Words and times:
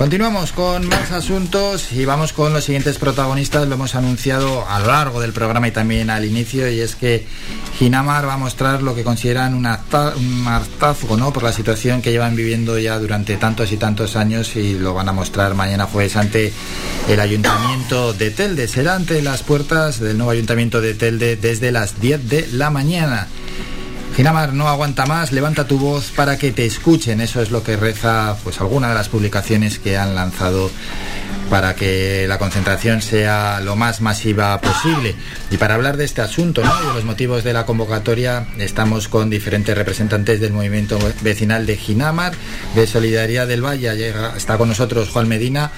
Continuamos 0.00 0.52
con 0.52 0.88
más 0.88 1.12
asuntos 1.12 1.92
y 1.92 2.06
vamos 2.06 2.32
con 2.32 2.54
los 2.54 2.64
siguientes 2.64 2.96
protagonistas. 2.96 3.68
Lo 3.68 3.74
hemos 3.74 3.94
anunciado 3.94 4.66
a 4.66 4.80
lo 4.80 4.86
largo 4.86 5.20
del 5.20 5.34
programa 5.34 5.68
y 5.68 5.72
también 5.72 6.08
al 6.08 6.24
inicio, 6.24 6.70
y 6.70 6.80
es 6.80 6.96
que 6.96 7.26
Ginamar 7.78 8.26
va 8.26 8.32
a 8.32 8.38
mostrar 8.38 8.82
lo 8.82 8.94
que 8.94 9.04
consideran 9.04 9.52
un, 9.52 9.66
hartazgo 9.66 11.18
¿no? 11.18 11.34
por 11.34 11.42
la 11.42 11.52
situación 11.52 12.00
que 12.00 12.12
llevan 12.12 12.34
viviendo 12.34 12.78
ya 12.78 12.98
durante 12.98 13.36
tantos 13.36 13.72
y 13.72 13.76
tantos 13.76 14.16
años 14.16 14.56
y 14.56 14.72
lo 14.78 14.94
van 14.94 15.10
a 15.10 15.12
mostrar 15.12 15.54
mañana 15.54 15.84
jueves 15.84 16.16
ante 16.16 16.50
el 17.06 17.20
Ayuntamiento 17.20 18.14
de 18.14 18.30
Telde. 18.30 18.68
Será 18.68 18.94
ante 18.94 19.20
las 19.20 19.42
puertas 19.42 20.00
del 20.00 20.16
nuevo 20.16 20.30
Ayuntamiento 20.30 20.80
de 20.80 20.94
Telde 20.94 21.36
desde 21.36 21.72
las 21.72 22.00
10 22.00 22.26
de 22.26 22.48
la 22.52 22.70
mañana. 22.70 23.28
Ginamar 24.20 24.52
no 24.52 24.68
aguanta 24.68 25.06
más, 25.06 25.32
levanta 25.32 25.66
tu 25.66 25.78
voz 25.78 26.10
para 26.10 26.36
que 26.36 26.52
te 26.52 26.66
escuchen. 26.66 27.22
Eso 27.22 27.40
es 27.40 27.50
lo 27.50 27.62
que 27.62 27.78
reza 27.78 28.36
pues 28.44 28.60
alguna 28.60 28.90
de 28.90 28.94
las 28.94 29.08
publicaciones 29.08 29.78
que 29.78 29.96
han 29.96 30.14
lanzado 30.14 30.70
para 31.48 31.74
que 31.74 32.26
la 32.28 32.36
concentración 32.36 33.00
sea 33.00 33.60
lo 33.60 33.76
más 33.76 34.02
masiva 34.02 34.60
posible. 34.60 35.14
Y 35.50 35.56
para 35.56 35.74
hablar 35.74 35.96
de 35.96 36.04
este 36.04 36.20
asunto 36.20 36.62
¿no? 36.62 36.70
y 36.82 36.88
de 36.88 36.92
los 36.92 37.04
motivos 37.06 37.44
de 37.44 37.54
la 37.54 37.64
convocatoria, 37.64 38.46
estamos 38.58 39.08
con 39.08 39.30
diferentes 39.30 39.74
representantes 39.74 40.38
del 40.38 40.52
movimiento 40.52 40.98
vecinal 41.22 41.64
de 41.64 41.78
Ginamar, 41.78 42.34
de 42.74 42.86
Solidaridad 42.86 43.46
del 43.46 43.64
Valle. 43.64 43.96
Llega, 43.96 44.36
está 44.36 44.58
con 44.58 44.68
nosotros 44.68 45.08
Juan 45.08 45.28
Medina. 45.28 45.70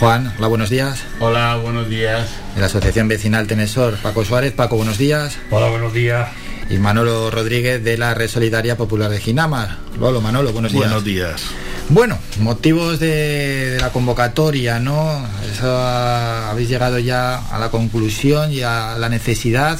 Juan, 0.00 0.34
hola, 0.36 0.48
buenos 0.48 0.68
días. 0.68 1.04
Hola, 1.20 1.54
buenos 1.62 1.88
días. 1.88 2.28
De 2.56 2.60
la 2.60 2.66
Asociación 2.66 3.06
Vecinal 3.06 3.46
Tenesor, 3.46 3.98
Paco 3.98 4.24
Suárez. 4.24 4.52
Paco, 4.52 4.74
buenos 4.74 4.98
días. 4.98 5.38
Hola, 5.52 5.68
buenos 5.68 5.92
días 5.92 6.26
y 6.70 6.78
Manolo 6.78 7.30
Rodríguez 7.30 7.82
de 7.82 7.98
la 7.98 8.14
Red 8.14 8.28
Solidaria 8.28 8.76
Popular 8.76 9.10
de 9.10 9.20
Ginamar. 9.20 9.78
Lolo, 9.98 10.20
Manolo, 10.20 10.52
buenos 10.52 10.72
días. 10.72 10.84
Buenos 10.84 11.04
días. 11.04 11.42
Bueno, 11.90 12.18
motivos 12.40 12.98
de, 12.98 13.76
la 13.80 13.90
convocatoria, 13.90 14.78
¿no? 14.78 15.26
habéis 15.62 16.68
llegado 16.68 16.98
ya 16.98 17.36
a 17.36 17.58
la 17.58 17.70
conclusión 17.70 18.52
y 18.52 18.62
a 18.62 18.96
la 18.98 19.08
necesidad 19.08 19.78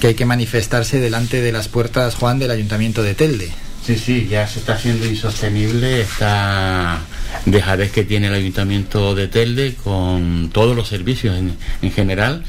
que 0.00 0.08
hay 0.08 0.14
que 0.14 0.26
manifestarse 0.26 1.00
delante 1.00 1.40
de 1.40 1.52
las 1.52 1.68
puertas, 1.68 2.14
Juan, 2.14 2.38
del 2.38 2.50
Ayuntamiento 2.50 3.02
de 3.02 3.14
Telde. 3.14 3.50
Sí, 3.84 3.96
sí, 3.98 4.28
ya 4.30 4.46
se 4.46 4.60
está 4.60 4.74
haciendo 4.74 5.06
insostenible 5.06 6.00
esta 6.00 7.00
dejadez 7.44 7.90
que 7.92 8.04
tiene 8.04 8.28
el 8.28 8.34
Ayuntamiento 8.34 9.14
de 9.14 9.28
Telde 9.28 9.74
con 9.82 10.50
todos 10.52 10.74
los 10.74 10.88
servicios 10.88 11.36
en, 11.36 11.56
en 11.82 11.92
general 11.92 12.44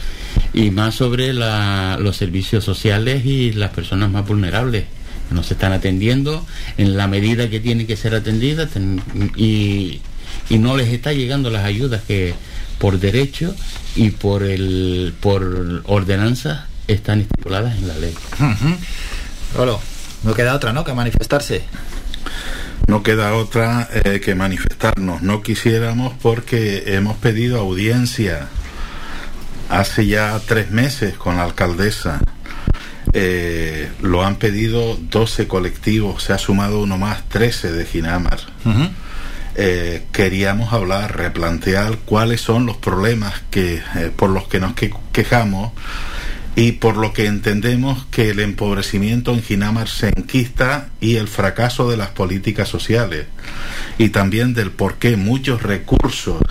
y 0.53 0.71
más 0.71 0.95
sobre 0.95 1.33
los 1.33 2.15
servicios 2.15 2.63
sociales 2.63 3.25
y 3.25 3.51
las 3.51 3.71
personas 3.71 4.09
más 4.09 4.25
vulnerables 4.25 4.85
que 5.27 5.35
no 5.35 5.43
se 5.43 5.53
están 5.53 5.73
atendiendo 5.73 6.45
en 6.77 6.97
la 6.97 7.07
medida 7.07 7.49
que 7.49 7.59
tienen 7.59 7.87
que 7.87 7.97
ser 7.97 8.15
atendidas 8.15 8.69
y, 9.35 10.01
no 10.49 10.77
les 10.77 10.89
está 10.89 11.11
llegando 11.11 11.49
las 11.49 11.65
ayudas 11.65 12.01
que 12.07 12.33
por 12.77 12.99
derecho 12.99 13.55
y 13.95 14.11
por 14.11 14.43
el 14.43 15.13
por 15.19 15.81
ordenanza 15.85 16.67
están 16.87 17.21
estipuladas 17.21 17.77
en 17.77 17.87
la 17.87 17.97
ley. 17.97 18.13
no 20.23 20.33
queda 20.33 20.55
otra, 20.55 20.73
¿no? 20.73 20.83
Que 20.83 20.93
manifestarse. 20.93 21.63
No 22.87 23.01
queda 23.01 23.33
otra 23.33 23.89
eh, 23.91 24.21
que 24.23 24.35
manifestarnos. 24.35 25.21
No 25.21 25.41
quisiéramos 25.41 26.13
porque 26.21 26.83
hemos 26.95 27.17
pedido 27.17 27.59
audiencia 27.59 28.47
hace 29.69 30.07
ya 30.07 30.39
tres 30.45 30.71
meses 30.71 31.15
con 31.15 31.37
la 31.37 31.43
alcaldesa. 31.43 32.21
Eh, 33.13 33.89
lo 34.01 34.25
han 34.25 34.35
pedido 34.35 34.97
12 34.97 35.47
colectivos, 35.47 36.23
se 36.23 36.33
ha 36.33 36.37
sumado 36.37 36.81
uno 36.81 36.97
más, 36.97 37.27
13 37.29 37.71
de 37.71 37.85
Ginamar. 37.85 38.39
Eh, 39.55 40.05
queríamos 40.11 40.73
hablar, 40.73 41.15
replantear 41.15 41.99
cuáles 41.99 42.41
son 42.41 42.65
los 42.65 42.75
problemas 42.75 43.33
que, 43.51 43.75
eh, 43.95 44.11
por 44.13 44.29
los 44.29 44.49
que 44.49 44.59
nos 44.59 44.73
quejamos 45.13 45.71
y 46.57 46.73
por 46.73 46.97
lo 46.97 47.13
que 47.13 47.25
entendemos 47.25 48.05
que 48.11 48.31
el 48.31 48.41
empobrecimiento 48.41 49.31
en 49.31 49.41
Ginamar 49.41 49.87
se 49.87 50.09
enquista 50.09 50.89
y 50.99 51.15
el 51.15 51.29
fracaso 51.29 51.89
de 51.89 51.95
las 51.95 52.09
políticas 52.09 52.67
sociales 52.67 53.27
y 53.97 54.09
también 54.09 54.53
del 54.53 54.71
por 54.71 54.95
qué 54.95 55.15
muchos 55.15 55.61
recursos 55.61 56.41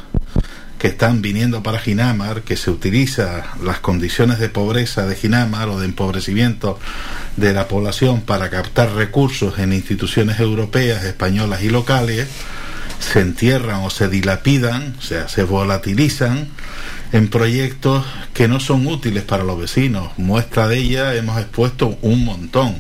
que 0.85 0.89
están 0.89 1.23
viniendo 1.23 1.63
para 1.63 1.79
Ginamar, 1.79 2.43
que 2.43 2.59
se 2.59 2.71
utiliza 2.71 3.55
las 3.63 3.79
condiciones 3.79 4.39
de 4.39 4.51
pobreza 4.51 5.07
de 5.07 5.17
Ginamar 5.17 5.71
o 5.71 5.81
de 5.81 5.87
empobrecimiento 5.87 6.79
de 7.39 7.55
la 7.55 7.69
población 7.69 8.21
para 8.21 8.51
captar 8.51 8.93
recursos 8.93 9.59
en 9.59 9.73
instituciones 9.73 10.41
europeas, 10.41 11.03
españolas 11.05 11.63
y 11.63 11.71
locales, 11.71 12.29
se 12.99 13.21
entierran 13.21 13.81
o 13.81 13.89
se 13.89 14.09
dilapidan, 14.09 14.95
o 14.99 15.01
sea, 15.01 15.27
se 15.27 15.45
volatilizan 15.45 16.49
en 17.13 17.29
proyectos 17.29 18.05
que 18.35 18.47
no 18.47 18.61
son 18.61 18.87
útiles 18.87 19.23
para 19.23 19.43
los 19.43 19.59
vecinos. 19.59 20.11
Muestra 20.19 20.69
de 20.69 20.77
ella 20.77 21.15
hemos 21.15 21.41
expuesto 21.41 21.97
un 22.03 22.27
montón, 22.27 22.77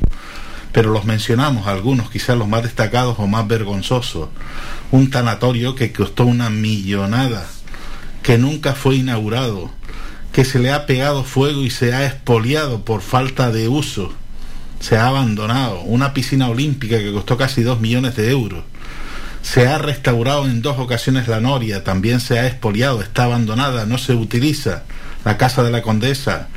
pero 0.72 0.90
los 0.90 1.06
mencionamos 1.06 1.68
algunos, 1.68 2.10
quizás 2.10 2.36
los 2.36 2.48
más 2.48 2.64
destacados 2.64 3.16
o 3.18 3.26
más 3.26 3.48
vergonzosos. 3.48 4.28
Un 4.90 5.08
tanatorio 5.08 5.74
que 5.74 5.90
costó 5.90 6.26
una 6.26 6.50
millonada 6.50 7.46
que 8.24 8.38
nunca 8.38 8.72
fue 8.72 8.96
inaugurado, 8.96 9.70
que 10.32 10.46
se 10.46 10.58
le 10.58 10.72
ha 10.72 10.86
pegado 10.86 11.24
fuego 11.24 11.60
y 11.60 11.70
se 11.70 11.92
ha 11.92 12.06
expoliado 12.06 12.82
por 12.82 13.02
falta 13.02 13.52
de 13.52 13.68
uso, 13.68 14.12
se 14.80 14.96
ha 14.96 15.08
abandonado, 15.08 15.82
una 15.82 16.14
piscina 16.14 16.48
olímpica 16.48 16.98
que 16.98 17.12
costó 17.12 17.36
casi 17.36 17.62
dos 17.62 17.80
millones 17.80 18.16
de 18.16 18.30
euros, 18.30 18.64
se 19.42 19.68
ha 19.68 19.76
restaurado 19.76 20.46
en 20.46 20.62
dos 20.62 20.78
ocasiones 20.78 21.28
la 21.28 21.40
Noria, 21.40 21.84
también 21.84 22.18
se 22.18 22.38
ha 22.38 22.46
expoliado, 22.46 23.02
está 23.02 23.24
abandonada, 23.24 23.84
no 23.84 23.98
se 23.98 24.14
utiliza, 24.14 24.84
la 25.26 25.36
Casa 25.36 25.62
de 25.62 25.70
la 25.70 25.82
Condesa, 25.82 26.48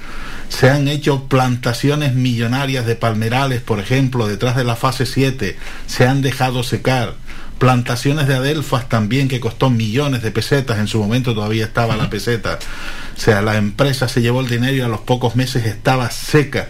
se 0.48 0.70
han 0.70 0.88
hecho 0.88 1.26
plantaciones 1.26 2.16
millonarias 2.16 2.86
de 2.86 2.96
palmerales, 2.96 3.60
por 3.60 3.82
ejemplo, 3.82 4.26
detrás 4.26 4.56
de 4.56 4.64
la 4.64 4.78
fase 4.78 5.06
7, 5.06 5.58
se 5.86 6.08
han 6.08 6.22
dejado 6.22 6.64
secar, 6.64 7.16
plantaciones 7.60 8.28
de 8.28 8.36
adelfas 8.36 8.88
también 8.90 9.28
que 9.28 9.40
costó 9.40 9.70
millones 9.70 10.22
de 10.22 10.32
pesetas, 10.32 10.80
en 10.80 10.88
su 10.88 11.00
momento 11.00 11.34
todavía 11.34 11.66
estaba 11.66 11.96
la 11.96 12.10
peseta, 12.10 12.60
o 13.16 13.20
sea, 13.20 13.42
la 13.42 13.58
empresa 13.58 14.08
se 14.08 14.22
llevó 14.22 14.42
el 14.42 14.48
dinero 14.48 14.76
y 14.76 14.82
a 14.82 14.88
los 14.88 15.02
pocos 15.02 15.36
meses 15.36 15.66
estaba 15.66 16.10
seca. 16.12 16.68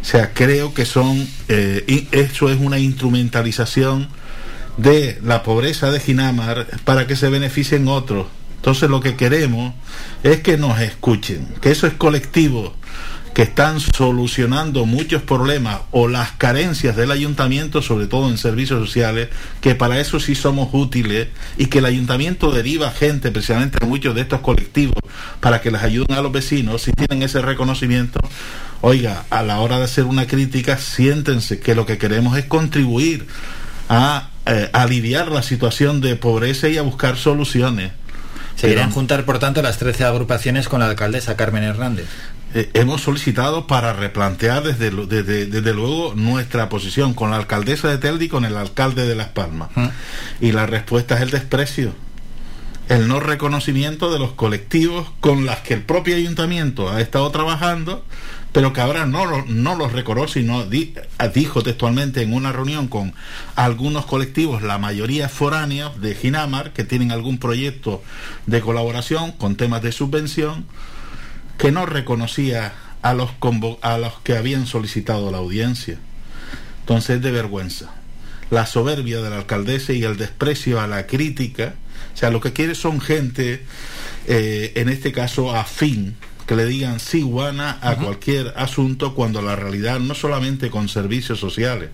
O 0.00 0.04
sea, 0.04 0.32
creo 0.32 0.72
que 0.72 0.86
son, 0.86 1.28
eh, 1.48 2.06
eso 2.12 2.48
es 2.50 2.58
una 2.58 2.78
instrumentalización 2.78 4.08
de 4.76 5.18
la 5.22 5.42
pobreza 5.42 5.90
de 5.90 6.00
Ginamar 6.00 6.66
para 6.84 7.06
que 7.06 7.16
se 7.16 7.28
beneficien 7.28 7.88
otros. 7.88 8.26
Entonces 8.56 8.90
lo 8.90 9.00
que 9.00 9.16
queremos 9.16 9.74
es 10.22 10.40
que 10.40 10.58
nos 10.58 10.80
escuchen, 10.80 11.48
que 11.60 11.70
eso 11.70 11.86
es 11.86 11.94
colectivo, 11.94 12.74
que 13.34 13.42
están 13.42 13.80
solucionando 13.80 14.86
muchos 14.86 15.22
problemas 15.22 15.80
o 15.90 16.08
las 16.08 16.32
carencias 16.32 16.96
del 16.96 17.10
ayuntamiento, 17.10 17.82
sobre 17.82 18.06
todo 18.06 18.28
en 18.28 18.38
servicios 18.38 18.80
sociales, 18.80 19.28
que 19.60 19.74
para 19.74 20.00
eso 20.00 20.18
sí 20.20 20.34
somos 20.34 20.70
útiles 20.72 21.28
y 21.56 21.66
que 21.66 21.78
el 21.78 21.84
ayuntamiento 21.84 22.50
deriva 22.50 22.90
gente, 22.90 23.30
precisamente 23.30 23.78
a 23.80 23.86
muchos 23.86 24.14
de 24.14 24.22
estos 24.22 24.40
colectivos, 24.40 24.96
para 25.40 25.60
que 25.60 25.70
les 25.70 25.82
ayuden 25.82 26.16
a 26.16 26.22
los 26.22 26.32
vecinos, 26.32 26.82
si 26.82 26.92
tienen 26.92 27.22
ese 27.22 27.40
reconocimiento, 27.40 28.20
oiga, 28.80 29.24
a 29.30 29.42
la 29.42 29.60
hora 29.60 29.78
de 29.78 29.84
hacer 29.84 30.04
una 30.04 30.26
crítica, 30.26 30.78
siéntense 30.78 31.60
que 31.60 31.74
lo 31.74 31.86
que 31.86 31.98
queremos 31.98 32.36
es 32.36 32.46
contribuir 32.46 33.26
a 33.88 34.30
eh, 34.46 34.70
aliviar 34.72 35.30
la 35.30 35.42
situación 35.42 36.00
de 36.00 36.16
pobreza 36.16 36.68
y 36.68 36.78
a 36.78 36.82
buscar 36.82 37.16
soluciones. 37.16 37.92
Se 38.56 38.68
querían 38.68 38.90
juntar, 38.90 39.24
por 39.24 39.38
tanto, 39.38 39.62
las 39.62 39.78
13 39.78 40.04
agrupaciones 40.04 40.68
con 40.68 40.80
la 40.80 40.88
alcaldesa 40.88 41.34
Carmen 41.34 41.62
Hernández. 41.62 42.08
Eh, 42.52 42.68
hemos 42.74 43.02
solicitado 43.02 43.68
para 43.68 43.92
replantear 43.92 44.64
desde, 44.64 44.90
desde, 44.90 45.72
luego 45.72 46.14
nuestra 46.16 46.68
posición 46.68 47.14
con 47.14 47.30
la 47.30 47.36
alcaldesa 47.36 47.88
de 47.88 47.98
Telde 47.98 48.24
y 48.24 48.28
con 48.28 48.44
el 48.44 48.56
alcalde 48.56 49.06
de 49.06 49.14
Las 49.14 49.28
Palmas. 49.28 49.70
Y 50.40 50.50
la 50.50 50.66
respuesta 50.66 51.14
es 51.14 51.20
el 51.22 51.30
desprecio, 51.30 51.92
el 52.88 53.06
no 53.06 53.20
reconocimiento 53.20 54.12
de 54.12 54.18
los 54.18 54.32
colectivos 54.32 55.12
con 55.20 55.46
las 55.46 55.60
que 55.60 55.74
el 55.74 55.82
propio 55.82 56.16
ayuntamiento 56.16 56.90
ha 56.90 57.00
estado 57.00 57.30
trabajando, 57.30 58.04
pero 58.50 58.72
que 58.72 58.80
ahora 58.80 59.06
no, 59.06 59.44
no 59.46 59.76
los 59.76 59.92
reconoce, 59.92 60.40
sino 60.40 60.64
dijo 60.64 61.62
textualmente 61.62 62.22
en 62.22 62.32
una 62.32 62.50
reunión 62.50 62.88
con 62.88 63.14
algunos 63.54 64.06
colectivos, 64.06 64.62
la 64.62 64.78
mayoría 64.78 65.28
foráneos 65.28 66.00
de 66.00 66.16
Ginamar, 66.16 66.72
que 66.72 66.82
tienen 66.82 67.12
algún 67.12 67.38
proyecto 67.38 68.02
de 68.46 68.60
colaboración 68.60 69.30
con 69.30 69.54
temas 69.54 69.82
de 69.82 69.92
subvención 69.92 70.66
que 71.60 71.70
no 71.70 71.84
reconocía 71.84 72.72
a 73.02 73.12
los, 73.12 73.30
a 73.82 73.98
los 73.98 74.20
que 74.20 74.34
habían 74.34 74.66
solicitado 74.66 75.30
la 75.30 75.38
audiencia. 75.38 75.98
Entonces 76.80 77.20
de 77.20 77.30
vergüenza. 77.30 77.90
La 78.50 78.64
soberbia 78.64 79.20
de 79.20 79.28
la 79.28 79.36
alcaldesa 79.36 79.92
y 79.92 80.02
el 80.02 80.16
desprecio 80.16 80.80
a 80.80 80.86
la 80.86 81.06
crítica, 81.06 81.74
o 82.14 82.16
sea, 82.16 82.30
lo 82.30 82.40
que 82.40 82.54
quiere 82.54 82.74
son 82.74 83.00
gente, 83.00 83.62
eh, 84.26 84.72
en 84.74 84.88
este 84.88 85.12
caso 85.12 85.54
afín, 85.54 86.16
que 86.46 86.56
le 86.56 86.64
digan 86.64 86.98
sí 86.98 87.20
guana 87.20 87.78
a 87.82 87.94
cualquier 87.96 88.54
asunto 88.56 89.14
cuando 89.14 89.42
la 89.42 89.54
realidad 89.54 90.00
no 90.00 90.14
solamente 90.14 90.70
con 90.70 90.88
servicios 90.88 91.38
sociales, 91.38 91.90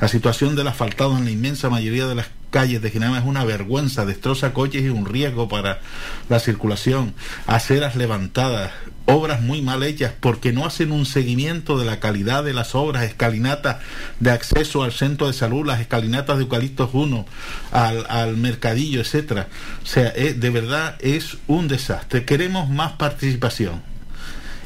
la 0.00 0.06
situación 0.06 0.54
del 0.54 0.68
asfaltado 0.68 1.18
en 1.18 1.24
la 1.24 1.32
inmensa 1.32 1.68
mayoría 1.68 2.06
de 2.06 2.14
las 2.14 2.28
calles 2.54 2.80
de 2.80 2.92
Ginama 2.92 3.18
es 3.18 3.24
una 3.24 3.44
vergüenza, 3.44 4.06
destroza 4.06 4.52
coches 4.52 4.84
y 4.84 4.88
un 4.88 5.06
riesgo 5.06 5.48
para 5.48 5.80
la 6.28 6.38
circulación, 6.38 7.12
aceras 7.48 7.96
levantadas, 7.96 8.70
obras 9.06 9.42
muy 9.42 9.60
mal 9.60 9.82
hechas 9.82 10.12
porque 10.20 10.52
no 10.52 10.64
hacen 10.64 10.92
un 10.92 11.04
seguimiento 11.04 11.76
de 11.80 11.84
la 11.84 11.98
calidad 11.98 12.44
de 12.44 12.52
las 12.52 12.76
obras, 12.76 13.02
escalinatas 13.02 13.78
de 14.20 14.30
acceso 14.30 14.84
al 14.84 14.92
centro 14.92 15.26
de 15.26 15.32
salud, 15.32 15.66
las 15.66 15.80
escalinatas 15.80 16.36
de 16.36 16.44
Eucaliptos 16.44 16.90
1, 16.92 17.26
al, 17.72 18.06
al 18.08 18.36
mercadillo, 18.36 19.00
etcétera. 19.00 19.48
O 19.82 19.86
sea, 19.86 20.12
eh, 20.14 20.34
de 20.34 20.50
verdad 20.50 20.96
es 21.00 21.38
un 21.48 21.66
desastre. 21.66 22.24
Queremos 22.24 22.70
más 22.70 22.92
participación 22.92 23.82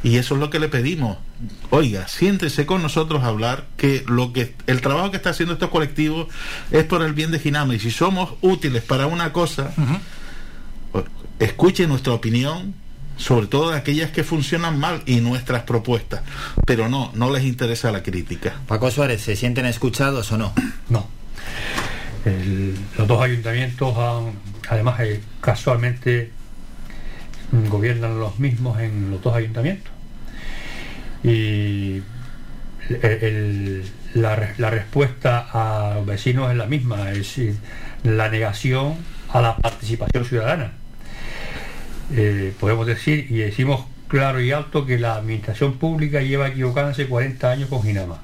y 0.02 0.16
eso 0.16 0.34
es 0.34 0.40
lo 0.40 0.50
que 0.50 0.58
le 0.58 0.68
pedimos. 0.68 1.16
Oiga, 1.70 2.08
siéntese 2.08 2.66
con 2.66 2.82
nosotros 2.82 3.22
a 3.22 3.28
hablar 3.28 3.66
que 3.76 4.04
lo 4.08 4.32
que 4.32 4.54
el 4.66 4.80
trabajo 4.80 5.10
que 5.10 5.16
está 5.16 5.30
haciendo 5.30 5.54
estos 5.54 5.70
colectivos 5.70 6.26
es 6.72 6.84
por 6.84 7.02
el 7.02 7.12
bien 7.12 7.30
de 7.30 7.38
Ginama 7.38 7.74
y 7.74 7.78
si 7.78 7.90
somos 7.90 8.34
útiles 8.40 8.82
para 8.82 9.06
una 9.06 9.32
cosa, 9.32 9.72
escuche 11.38 11.86
nuestra 11.86 12.12
opinión, 12.12 12.74
sobre 13.16 13.46
todo 13.46 13.70
de 13.70 13.76
aquellas 13.76 14.10
que 14.10 14.24
funcionan 14.24 14.80
mal 14.80 15.02
y 15.06 15.20
nuestras 15.20 15.62
propuestas, 15.62 16.22
pero 16.66 16.88
no, 16.88 17.12
no 17.14 17.30
les 17.32 17.44
interesa 17.44 17.92
la 17.92 18.02
crítica. 18.02 18.56
Paco 18.66 18.90
Suárez, 18.90 19.22
¿se 19.22 19.36
sienten 19.36 19.66
escuchados 19.66 20.32
o 20.32 20.38
no? 20.38 20.52
No. 20.88 21.06
los 22.96 23.06
dos 23.06 23.22
ayuntamientos 23.22 23.96
han, 23.96 24.32
además 24.68 24.98
eh, 25.00 25.20
casualmente 25.40 26.32
gobiernan 27.70 28.18
los 28.18 28.38
mismos 28.38 28.80
en 28.80 29.10
los 29.10 29.22
dos 29.22 29.34
ayuntamientos. 29.34 29.97
Y 31.22 32.02
la, 34.14 34.70
respuesta 34.70 35.46
a 35.52 35.96
los 35.96 36.06
vecinos 36.06 36.50
es 36.50 36.56
la 36.56 36.66
misma, 36.66 37.10
es 37.10 37.18
decir, 37.18 37.56
la 38.04 38.28
negación 38.28 38.96
a 39.30 39.40
la 39.40 39.56
participación 39.56 40.24
ciudadana. 40.24 40.72
Eh, 42.14 42.54
podemos 42.58 42.86
decir 42.86 43.26
y 43.28 43.38
decimos 43.38 43.84
claro 44.08 44.40
y 44.40 44.50
alto 44.50 44.86
que 44.86 44.98
la 44.98 45.16
administración 45.16 45.74
pública 45.74 46.22
lleva 46.22 46.48
equivocándose 46.48 47.06
40 47.06 47.50
años 47.50 47.68
con 47.68 47.82
Ginama. 47.82 48.20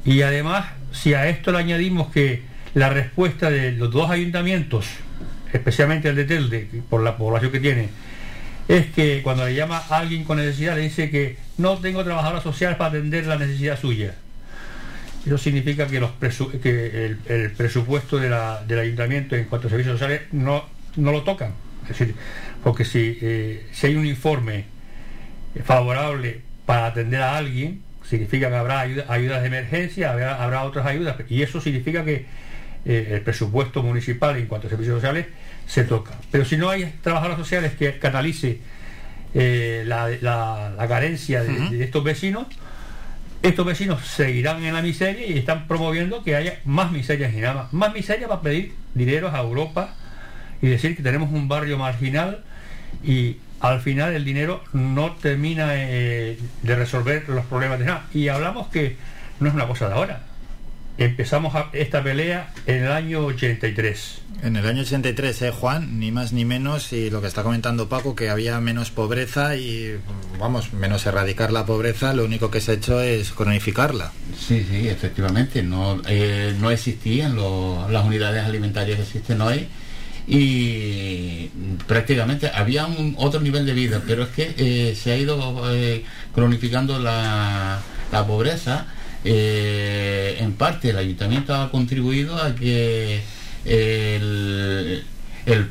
Y 0.03 0.23
además, 0.23 0.65
si 0.91 1.13
a 1.13 1.29
esto 1.29 1.53
le 1.53 1.59
añadimos 1.59 2.11
que 2.11 2.41
la 2.73 2.89
respuesta 2.89 3.49
de 3.49 3.71
los 3.71 3.91
dos 3.91 4.09
ayuntamientos, 4.09 4.87
especialmente 5.53 6.09
el 6.09 6.17
de 6.17 6.25
Telde, 6.25 6.67
por 6.89 7.01
la 7.01 7.15
población 7.15 7.51
que 7.51 7.61
tiene, 7.61 7.89
es 8.67 8.87
que 8.87 9.21
cuando 9.21 9.45
le 9.45 9.55
llama 9.55 9.83
a 9.89 9.97
alguien 9.97 10.23
con 10.23 10.37
necesidad 10.37 10.75
le 10.75 10.83
dice 10.83 11.09
que 11.09 11.37
no 11.57 11.77
tengo 11.79 12.03
trabajadora 12.03 12.41
social 12.41 12.77
para 12.77 12.91
atender 12.91 13.25
la 13.25 13.37
necesidad 13.37 13.79
suya. 13.79 14.15
Eso 15.25 15.37
significa 15.37 15.87
que, 15.87 15.99
los 15.99 16.11
que 16.61 17.15
el, 17.27 17.51
presupuesto 17.51 18.17
del 18.17 18.79
ayuntamiento 18.79 19.35
en 19.35 19.45
cuanto 19.45 19.67
a 19.67 19.69
servicios 19.69 19.99
sociales 19.99 20.23
no, 20.31 20.65
no 20.97 21.11
lo 21.11 21.23
tocan. 21.23 21.53
Es 21.83 21.97
decir, 21.97 22.15
porque 22.63 22.85
si, 22.85 23.17
eh, 23.21 23.67
si 23.71 23.87
hay 23.87 23.95
un 23.95 24.05
informe 24.05 24.65
favorable 25.63 26.41
para 26.65 26.87
atender 26.87 27.21
a 27.21 27.37
alguien, 27.37 27.81
significa 28.03 28.49
que 28.49 28.55
habrá 28.55 28.81
ayudas 28.81 29.41
de 29.41 29.47
emergencia, 29.47 30.11
habrá, 30.11 30.43
habrá 30.43 30.63
otras 30.63 30.85
ayudas, 30.85 31.15
y 31.29 31.41
eso 31.41 31.61
significa 31.61 32.03
que 32.03 32.25
eh, 32.85 33.11
el 33.11 33.21
presupuesto 33.21 33.81
municipal 33.81 34.35
en 34.37 34.47
cuanto 34.47 34.67
a 34.67 34.69
servicios 34.69 34.97
sociales 34.97 35.27
se 35.65 35.85
toca. 35.85 36.11
Pero 36.31 36.43
si 36.43 36.57
no 36.57 36.69
hay 36.69 36.93
trabajadores 37.01 37.37
sociales 37.37 37.73
que 37.75 37.97
canalice 37.97 38.59
eh, 39.33 39.83
la, 39.85 40.75
carencia 40.87 41.43
de, 41.43 41.81
estos 41.81 42.03
vecinos, 42.03 42.47
estos 43.41 43.65
vecinos 43.65 44.05
seguirán 44.05 44.63
en 44.63 44.73
la 44.73 44.81
miseria 44.81 45.25
y 45.25 45.37
están 45.37 45.67
promoviendo 45.67 46.23
que 46.23 46.35
haya 46.35 46.59
más 46.65 46.91
miseria 46.91 47.29
en 47.29 47.41
nada 47.41 47.69
Más 47.71 47.93
miseria 47.93 48.27
para 48.27 48.41
pedir 48.41 48.73
dinero 48.93 49.29
a 49.33 49.39
Europa 49.39 49.95
y 50.61 50.67
decir 50.67 50.95
que 50.95 51.03
tenemos 51.03 51.31
un 51.31 51.47
barrio 51.47 51.77
marginal 51.77 52.43
y 53.01 53.37
al 53.61 53.79
final 53.79 54.13
el 54.13 54.25
dinero 54.25 54.61
no 54.73 55.13
termina 55.13 55.69
eh, 55.71 56.37
de 56.63 56.75
resolver 56.75 57.29
los 57.29 57.45
problemas 57.45 57.79
de 57.79 57.85
nada. 57.85 58.07
Y 58.13 58.27
hablamos 58.27 58.67
que 58.67 58.97
no 59.39 59.47
es 59.47 59.53
una 59.53 59.67
cosa 59.67 59.87
de 59.87 59.93
ahora 59.95 60.32
empezamos 60.97 61.53
esta 61.73 62.03
pelea 62.03 62.53
en 62.65 62.83
el 62.83 62.91
año 62.91 63.25
83. 63.25 64.21
En 64.43 64.57
el 64.57 64.65
año 64.65 64.81
83, 64.81 65.41
¿eh, 65.41 65.51
Juan? 65.51 65.99
Ni 65.99 66.11
más 66.11 66.33
ni 66.33 66.43
menos, 66.43 66.91
y 66.91 67.09
lo 67.09 67.21
que 67.21 67.27
está 67.27 67.43
comentando 67.43 67.87
Paco, 67.87 68.15
que 68.15 68.29
había 68.29 68.59
menos 68.59 68.91
pobreza 68.91 69.55
y, 69.55 69.97
vamos, 70.37 70.73
menos 70.73 71.05
erradicar 71.05 71.51
la 71.51 71.65
pobreza, 71.65 72.13
lo 72.13 72.25
único 72.25 72.51
que 72.51 72.59
se 72.59 72.71
ha 72.71 72.73
hecho 72.75 72.99
es 73.01 73.31
cronificarla. 73.31 74.11
Sí, 74.37 74.65
sí, 74.69 74.89
efectivamente, 74.89 75.63
no, 75.63 76.01
eh, 76.07 76.53
no 76.59 76.71
existían 76.71 77.37
las 77.37 78.05
unidades 78.05 78.43
alimentarias 78.43 78.97
que 78.97 79.03
existen 79.03 79.41
hoy 79.41 79.67
y 80.27 81.49
prácticamente 81.87 82.49
había 82.53 82.85
un 82.85 83.15
otro 83.17 83.41
nivel 83.41 83.65
de 83.65 83.73
vida, 83.73 84.01
pero 84.05 84.23
es 84.23 84.29
que 84.29 84.53
eh, 84.57 84.95
se 84.95 85.11
ha 85.11 85.17
ido 85.17 85.63
eh, 85.73 86.03
cronificando 86.33 86.99
la, 86.99 87.81
la 88.11 88.27
pobreza 88.27 88.87
eh, 89.25 90.37
en 90.39 90.53
parte 90.53 90.89
el 90.89 90.97
ayuntamiento 90.97 91.55
ha 91.55 91.71
contribuido 91.71 92.35
a 92.37 92.53
que 92.55 93.21
el, 93.65 95.03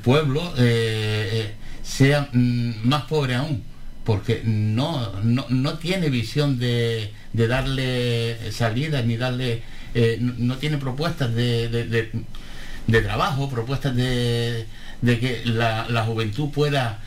pueblo 0.03 0.41
eh, 0.57 1.29
eh, 1.33 1.55
sea 1.83 2.29
mm, 2.33 2.73
más 2.85 3.03
pobre 3.05 3.35
aún, 3.35 3.63
porque 4.05 4.41
no, 4.45 5.13
no, 5.23 5.79
tiene 5.79 6.09
visión 6.09 6.59
de, 6.59 7.13
darle 7.33 8.51
salida 8.53 9.03
ni 9.03 9.17
darle, 9.17 9.63
no, 10.19 10.57
tiene 10.57 10.79
propuestas 10.79 11.35
de, 11.35 12.11
trabajo, 13.03 13.51
propuestas 13.51 13.95
de, 13.95 14.67
que 15.03 15.43
la, 15.45 16.05
juventud 16.07 16.49
pueda 16.51 17.03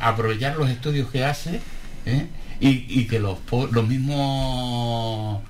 aprovechar 0.00 0.56
los 0.56 0.68
estudios 0.68 1.08
que 1.10 1.24
hace 1.24 1.60
y, 2.60 3.04
que 3.06 3.18
los, 3.18 3.38
los 3.72 3.88
mismos 3.88 5.40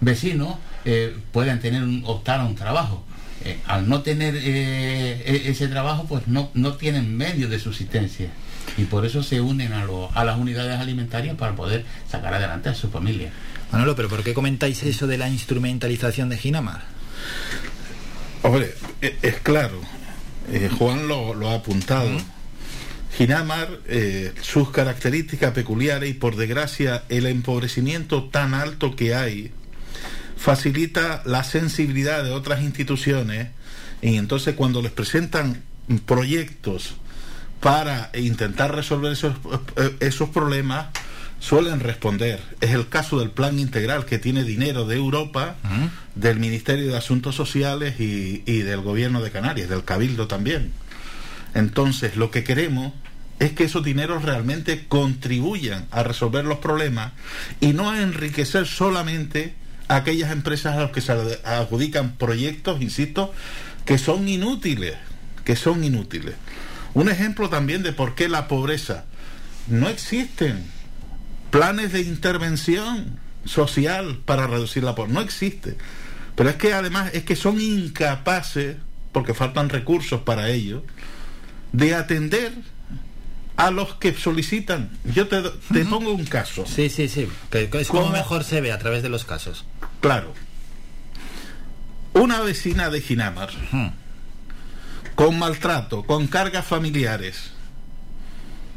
vecinos 0.00 0.56
eh, 0.84 1.16
puedan 1.32 1.60
tener 1.60 1.82
un, 1.82 2.02
optar 2.06 2.40
a 2.40 2.44
un 2.44 2.54
trabajo. 2.54 3.04
Eh, 3.44 3.58
al 3.66 3.88
no 3.88 4.00
tener 4.02 4.36
eh, 4.36 5.22
e, 5.26 5.50
ese 5.50 5.68
trabajo, 5.68 6.06
pues 6.08 6.26
no, 6.28 6.50
no 6.54 6.74
tienen 6.74 7.16
medios 7.16 7.50
de 7.50 7.58
subsistencia. 7.58 8.28
Y 8.78 8.84
por 8.84 9.04
eso 9.04 9.22
se 9.22 9.40
unen 9.40 9.72
a, 9.72 9.86
a 10.14 10.24
las 10.24 10.38
unidades 10.38 10.78
alimentarias 10.78 11.36
para 11.36 11.54
poder 11.54 11.84
sacar 12.10 12.34
adelante 12.34 12.68
a 12.68 12.74
su 12.74 12.88
familia. 12.88 13.32
Manolo, 13.72 13.96
pero 13.96 14.08
¿por 14.08 14.22
qué 14.22 14.32
comentáis 14.32 14.82
eso 14.84 15.06
de 15.06 15.18
la 15.18 15.28
instrumentalización 15.28 16.28
de 16.28 16.38
Ginamar? 16.38 16.82
Hombre, 18.42 18.74
e, 19.02 19.16
es, 19.22 19.36
claro, 19.36 19.80
Juan 20.78 21.08
lo, 21.08 21.50
ha 21.50 21.54
apuntado. 21.54 22.10
Ginamar, 23.16 23.80
eh, 23.86 24.32
sus 24.42 24.70
características 24.70 25.52
peculiares 25.52 26.10
y 26.10 26.14
por 26.14 26.34
desgracia 26.34 27.04
el 27.08 27.26
empobrecimiento 27.26 28.24
tan 28.24 28.54
alto 28.54 28.96
que 28.96 29.14
hay, 29.14 29.52
facilita 30.36 31.22
la 31.24 31.44
sensibilidad 31.44 32.24
de 32.24 32.32
otras 32.32 32.62
instituciones 32.62 33.48
y 34.02 34.16
entonces 34.16 34.54
cuando 34.56 34.82
les 34.82 34.90
presentan 34.90 35.62
proyectos 36.06 36.96
para 37.60 38.10
intentar 38.14 38.74
resolver 38.74 39.12
esos, 39.12 39.36
eh, 39.76 39.96
esos 40.00 40.30
problemas, 40.30 40.88
suelen 41.38 41.80
responder. 41.80 42.40
Es 42.60 42.70
el 42.70 42.88
caso 42.88 43.20
del 43.20 43.30
plan 43.30 43.58
integral 43.58 44.06
que 44.06 44.18
tiene 44.18 44.44
dinero 44.44 44.86
de 44.86 44.96
Europa, 44.96 45.56
del 46.14 46.38
Ministerio 46.40 46.88
de 46.88 46.96
Asuntos 46.96 47.34
Sociales 47.36 48.00
y, 48.00 48.42
y 48.44 48.58
del 48.58 48.80
Gobierno 48.80 49.22
de 49.22 49.30
Canarias, 49.30 49.68
del 49.68 49.84
Cabildo 49.84 50.26
también. 50.26 50.72
Entonces, 51.54 52.16
lo 52.16 52.30
que 52.30 52.44
queremos 52.44 52.92
es 53.38 53.52
que 53.52 53.64
esos 53.64 53.84
dineros 53.84 54.22
realmente 54.22 54.86
contribuyan 54.86 55.86
a 55.90 56.02
resolver 56.02 56.44
los 56.44 56.58
problemas 56.58 57.12
y 57.60 57.72
no 57.72 57.90
a 57.90 58.00
enriquecer 58.00 58.66
solamente 58.66 59.54
a 59.88 59.96
aquellas 59.96 60.30
empresas 60.30 60.76
a 60.76 60.82
las 60.82 60.90
que 60.92 61.00
se 61.00 61.12
adjudican 61.44 62.16
proyectos, 62.16 62.80
insisto, 62.80 63.32
que 63.84 63.98
son 63.98 64.28
inútiles, 64.28 64.94
que 65.44 65.56
son 65.56 65.84
inútiles. 65.84 66.34
Un 66.94 67.08
ejemplo 67.08 67.48
también 67.48 67.82
de 67.82 67.92
por 67.92 68.14
qué 68.14 68.28
la 68.28 68.48
pobreza 68.48 69.04
no 69.66 69.88
existen 69.88 70.64
planes 71.50 71.92
de 71.92 72.00
intervención 72.00 73.18
social 73.44 74.20
para 74.24 74.46
reducir 74.46 74.84
la 74.84 74.94
pobreza. 74.94 75.14
No 75.14 75.20
existe. 75.20 75.76
Pero 76.34 76.50
es 76.50 76.56
que 76.56 76.72
además 76.72 77.10
es 77.14 77.24
que 77.24 77.36
son 77.36 77.60
incapaces, 77.60 78.76
porque 79.12 79.34
faltan 79.34 79.68
recursos 79.68 80.22
para 80.22 80.48
ello, 80.50 80.84
de 81.72 81.94
atender 81.94 82.52
a 83.56 83.70
los 83.70 83.94
que 83.94 84.12
solicitan. 84.14 84.90
Yo 85.04 85.28
te, 85.28 85.42
te 85.72 85.84
pongo 85.84 86.12
un 86.12 86.24
caso. 86.24 86.64
Sí, 86.66 86.88
sí, 86.88 87.08
sí. 87.08 87.28
Que 87.50 87.68
es 87.72 87.88
como 87.88 88.08
mejor 88.10 88.44
se 88.44 88.60
ve 88.60 88.72
a 88.72 88.78
través 88.78 89.02
de 89.02 89.08
los 89.08 89.24
casos. 89.24 89.64
Claro. 90.00 90.34
Una 92.14 92.40
vecina 92.40 92.90
de 92.90 93.00
Ginamar, 93.00 93.50
con 95.16 95.38
maltrato, 95.38 96.04
con 96.04 96.28
cargas 96.28 96.64
familiares, 96.64 97.50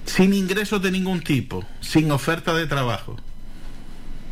sin 0.06 0.34
ingresos 0.34 0.82
de 0.82 0.92
ningún 0.92 1.22
tipo, 1.22 1.64
sin 1.80 2.12
oferta 2.12 2.56
de 2.56 2.66
trabajo. 2.66 3.18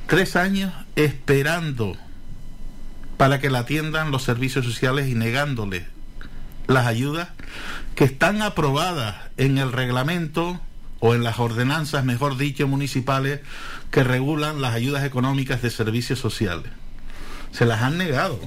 Tres 0.08 0.36
años 0.36 0.74
esperando 0.96 1.96
para 3.18 3.40
que 3.40 3.50
la 3.50 3.60
atiendan 3.60 4.12
los 4.12 4.24
servicios 4.24 4.66
sociales 4.66 5.08
y 5.08 5.14
negándole 5.14 5.86
las 6.68 6.86
ayudas 6.88 7.30
que 7.96 8.04
están 8.04 8.42
aprobadas 8.42 9.16
en 9.38 9.58
el 9.58 9.72
reglamento 9.72 10.60
o 11.00 11.14
en 11.14 11.24
las 11.24 11.40
ordenanzas, 11.40 12.04
mejor 12.06 12.38
dicho, 12.38 12.68
municipales 12.68 13.42
que 13.92 14.04
regulan 14.04 14.62
las 14.62 14.74
ayudas 14.74 15.04
económicas 15.04 15.62
de 15.62 15.70
servicios 15.70 16.20
sociales. 16.20 16.72
Se 17.52 17.66
las 17.66 17.82
han 17.82 17.98
negado. 17.98 18.40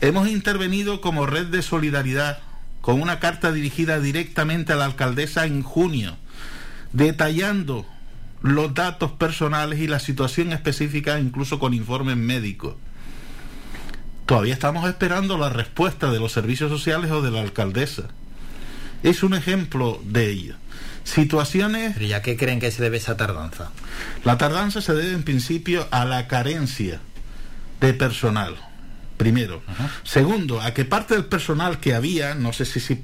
Hemos 0.00 0.28
intervenido 0.28 1.00
como 1.00 1.26
red 1.26 1.46
de 1.46 1.62
solidaridad 1.62 2.38
con 2.80 3.00
una 3.00 3.18
carta 3.18 3.52
dirigida 3.52 4.00
directamente 4.00 4.72
a 4.72 4.76
la 4.76 4.84
alcaldesa 4.84 5.46
en 5.46 5.62
junio, 5.62 6.16
detallando 6.92 7.86
los 8.42 8.74
datos 8.74 9.12
personales 9.12 9.78
y 9.78 9.86
la 9.86 9.98
situación 9.98 10.52
específica, 10.52 11.18
incluso 11.18 11.58
con 11.58 11.72
informes 11.72 12.16
médicos. 12.16 12.74
Todavía 14.26 14.54
estamos 14.54 14.88
esperando 14.88 15.36
la 15.36 15.50
respuesta 15.50 16.10
de 16.10 16.18
los 16.18 16.32
servicios 16.32 16.70
sociales 16.70 17.10
o 17.10 17.20
de 17.20 17.30
la 17.30 17.40
alcaldesa. 17.40 18.04
Es 19.02 19.22
un 19.22 19.34
ejemplo 19.34 20.00
de 20.04 20.30
ello. 20.30 20.54
Situaciones... 21.04 21.92
¿Pero 21.94 22.06
ya 22.06 22.22
qué 22.22 22.36
creen 22.38 22.58
que 22.58 22.70
se 22.70 22.82
debe 22.82 22.96
esa 22.96 23.18
tardanza? 23.18 23.70
La 24.24 24.38
tardanza 24.38 24.80
se 24.80 24.94
debe 24.94 25.12
en 25.12 25.24
principio 25.24 25.86
a 25.90 26.06
la 26.06 26.26
carencia 26.26 27.00
de 27.80 27.92
personal. 27.92 28.56
Primero. 29.18 29.62
Segundo, 30.02 30.60
a 30.60 30.74
que 30.74 30.84
parte 30.84 31.14
del 31.14 31.26
personal 31.26 31.78
que 31.78 31.94
había, 31.94 32.34
no 32.34 32.52
sé 32.52 32.64
si, 32.64 32.80
si 32.80 32.96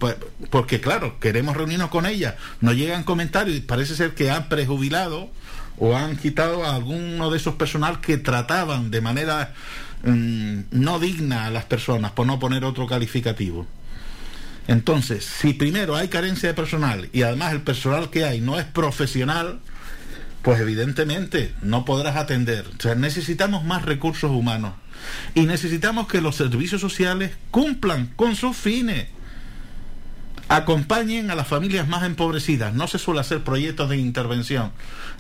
porque 0.51 0.81
claro, 0.81 1.21
queremos 1.21 1.57
reunirnos 1.57 1.91
con 1.91 2.05
ella, 2.05 2.37
nos 2.61 2.75
llegan 2.75 3.05
comentarios 3.05 3.57
y 3.57 3.61
parece 3.61 3.95
ser 3.95 4.15
que 4.15 4.31
han 4.31 4.49
prejubilado 4.49 5.31
o 5.81 5.97
han 5.97 6.17
quitado 6.17 6.65
a 6.65 6.77
alguno 6.77 7.31
de 7.31 7.39
esos 7.39 7.57
personal 7.57 8.01
que 8.01 8.19
trataban 8.19 8.93
de 8.93 9.01
manera 9.01 9.53
Mm, 10.03 10.61
no 10.71 10.99
digna 10.99 11.47
a 11.47 11.51
las 11.51 11.65
personas, 11.65 12.13
por 12.13 12.27
no 12.27 12.39
poner 12.39 12.65
otro 12.65 12.87
calificativo. 12.87 13.67
Entonces, 14.67 15.25
si 15.25 15.53
primero 15.53 15.97
hay 15.97 16.09
carencia 16.09 16.49
de 16.49 16.55
personal 16.55 17.09
y 17.13 17.23
además 17.23 17.53
el 17.53 17.63
personal 17.63 18.09
que 18.09 18.25
hay 18.25 18.41
no 18.41 18.59
es 18.59 18.67
profesional, 18.67 19.61
pues 20.43 20.61
evidentemente 20.61 21.55
no 21.61 21.85
podrás 21.85 22.17
atender. 22.17 22.67
O 22.79 22.81
sea, 22.81 22.95
necesitamos 22.95 23.65
más 23.65 23.85
recursos 23.85 24.31
humanos 24.31 24.75
y 25.35 25.43
necesitamos 25.43 26.09
que 26.09 26.21
los 26.21 26.37
servicios 26.37 26.81
sociales 26.81 27.33
cumplan 27.51 28.07
con 28.17 28.37
sus 28.37 28.57
fines. 28.57 29.09
Acompañen 30.51 31.31
a 31.31 31.35
las 31.35 31.49
familias 31.49 31.89
más 31.89 32.03
empobrecidas. 32.03 32.75
No 32.75 32.87
se 32.87 32.99
suele 32.99 33.21
hacer 33.21 33.43
proyectos 33.43 33.89
de 33.89 33.97
intervención 33.97 34.73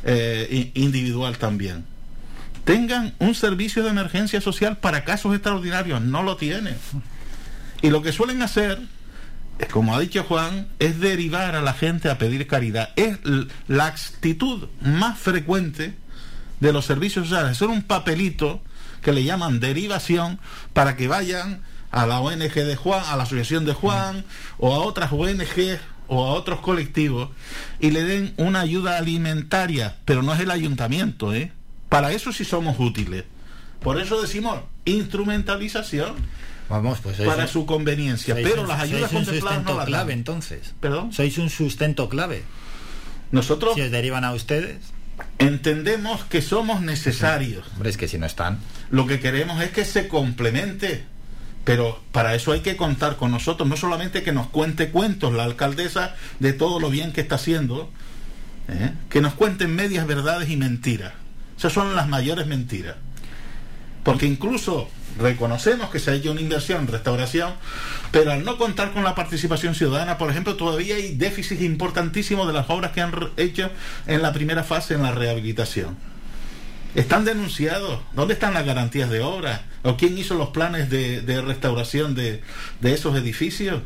eh, 0.05 0.71
individual 0.75 1.39
también 1.39 1.85
tengan 2.65 3.15
un 3.19 3.35
servicio 3.35 3.83
de 3.83 3.91
emergencia 3.91 4.41
social 4.41 4.79
para 4.79 5.05
casos 5.05 5.35
extraordinarios. 5.35 6.01
No 6.01 6.23
lo 6.23 6.37
tienen. 6.37 6.77
Y 7.83 7.91
lo 7.91 8.03
que 8.03 8.13
suelen 8.13 8.43
hacer, 8.43 8.79
es, 9.59 9.69
como 9.69 9.95
ha 9.95 10.01
dicho 10.01 10.25
Juan, 10.25 10.69
es 10.79 11.01
derivar 11.01 11.57
a 11.57 11.63
la 11.63 11.73
gente 11.73 12.11
a 12.11 12.19
pedir 12.19 12.47
caridad. 12.47 12.91
Es 12.97 13.19
la 13.67 13.87
actitud 13.87 14.69
más 14.83 15.19
frecuente 15.19 15.97
de 16.61 16.73
los 16.73 16.85
servicios 16.85 17.29
sociales. 17.29 17.53
Hacer 17.53 17.69
un 17.69 17.83
papelito 17.83 18.63
que 19.03 19.13
le 19.13 19.25
llaman 19.25 19.61
derivación 19.61 20.39
para 20.73 20.95
que 20.95 21.09
vayan 21.09 21.63
a 21.91 22.07
la 22.07 22.21
ONG 22.21 22.55
de 22.55 22.77
Juan, 22.77 23.03
a 23.07 23.17
la 23.17 23.25
Asociación 23.25 23.65
de 23.65 23.73
Juan 23.73 24.25
o 24.59 24.75
a 24.75 24.79
otras 24.81 25.13
ONG 25.13 25.79
o 26.09 26.27
a 26.27 26.33
otros 26.33 26.61
colectivos 26.61 27.31
y 27.79 27.91
le 27.91 28.05
den 28.05 28.35
una 28.37 28.61
ayuda 28.61 28.99
alimentaria, 28.99 29.97
pero 30.05 30.23
no 30.23 30.35
es 30.35 30.41
el 30.41 30.51
ayuntamiento, 30.51 31.35
¿eh? 31.35 31.53
Para 31.89 32.13
eso 32.13 32.33
sí 32.33 32.45
somos 32.45 32.79
útiles. 32.79 33.25
Por 33.81 34.01
eso 34.01 34.21
decimos 34.21 34.61
instrumentalización. 34.85 36.15
Vamos, 36.69 37.01
pues 37.03 37.17
para 37.17 37.49
su 37.49 37.67
conveniencia. 37.67 38.35
Pero 38.35 38.67
las 38.67 38.81
ayudas 38.81 39.11
sois 39.11 39.27
un 39.29 39.35
sustento 39.35 39.85
clave, 39.85 40.13
entonces. 40.13 40.75
¿Perdón? 40.81 41.13
Sois 41.13 41.37
un 41.39 41.51
sustento 41.51 42.09
clave. 42.09 42.45
Nosotros. 43.33 43.75
Si 43.75 43.81
os 43.81 43.91
derivan 43.91 44.25
a 44.25 44.33
ustedes. 44.33 44.79
Entendemos 45.39 46.25
que 46.25 46.43
somos 46.43 46.81
necesarios. 46.81 47.67
Hombre, 47.75 47.91
es 47.91 47.97
que 47.97 48.09
si 48.09 48.19
no 48.19 48.27
están. 48.27 48.59
Lo 48.91 49.07
que 49.07 49.21
queremos 49.21 49.63
es 49.63 49.71
que 49.71 49.85
se 49.85 50.09
complemente. 50.09 51.05
Pero 51.65 52.01
para 52.13 52.35
eso 52.35 52.53
hay 52.53 52.61
que 52.61 52.77
contar 52.77 53.17
con 53.17 53.31
nosotros. 53.31 53.69
No 53.69 53.77
solamente 53.77 54.23
que 54.23 54.33
nos 54.33 54.49
cuente 54.49 54.91
cuentos 54.91 55.33
la 55.33 55.45
alcaldesa 55.45 56.17
de 56.39 56.53
todo 56.53 56.81
lo 56.81 56.91
bien 56.91 57.13
que 57.13 57.21
está 57.21 57.35
haciendo. 57.37 57.91
¿eh? 58.69 58.93
Que 59.09 59.21
nos 59.21 59.35
cuenten 59.35 59.75
medias 59.75 60.07
verdades 60.07 60.49
y 60.49 60.57
mentiras. 60.57 61.13
Esas 61.59 61.73
son 61.73 61.95
las 61.95 62.09
mayores 62.09 62.47
mentiras. 62.47 62.97
Porque 64.03 64.27
incluso 64.27 64.89
reconocemos 65.19 65.91
que 65.91 65.99
se 65.99 66.11
ha 66.11 66.15
hecho 66.15 66.33
una 66.33 66.41
inversión 66.41 66.83
en 66.83 66.89
restauración, 66.89 67.53
pero 68.11 68.33
al 68.33 68.45
no 68.45 68.57
contar 68.57 68.93
con 68.93 69.05
la 69.05 69.15
participación 69.15 69.75
ciudadana, 69.75 70.17
por 70.17 70.31
ejemplo, 70.31 70.57
todavía 70.57 70.97
hay 70.97 71.15
déficits 71.17 71.63
importantísimos 71.63 72.47
de 72.47 72.53
las 72.53 72.71
obras 72.71 72.93
que 72.93 73.03
han 73.03 73.13
hecho 73.37 73.71
en 74.07 74.23
la 74.23 74.33
primera 74.33 74.65
fase 74.65 74.95
en 74.95 75.03
la 75.03 75.13
rehabilitación. 75.13 75.97
Están 76.95 77.25
denunciados. 77.25 78.01
¿Dónde 78.15 78.35
están 78.35 78.55
las 78.55 78.67
garantías 78.67 79.11
de 79.11 79.21
obra? 79.21 79.67
¿O 79.83 79.97
quién 79.97 80.19
hizo 80.19 80.35
los 80.35 80.49
planes 80.49 80.91
de, 80.91 81.43
restauración 81.43 82.15
de 82.15 82.43
esos 82.83 83.17
edificios? 83.17 83.83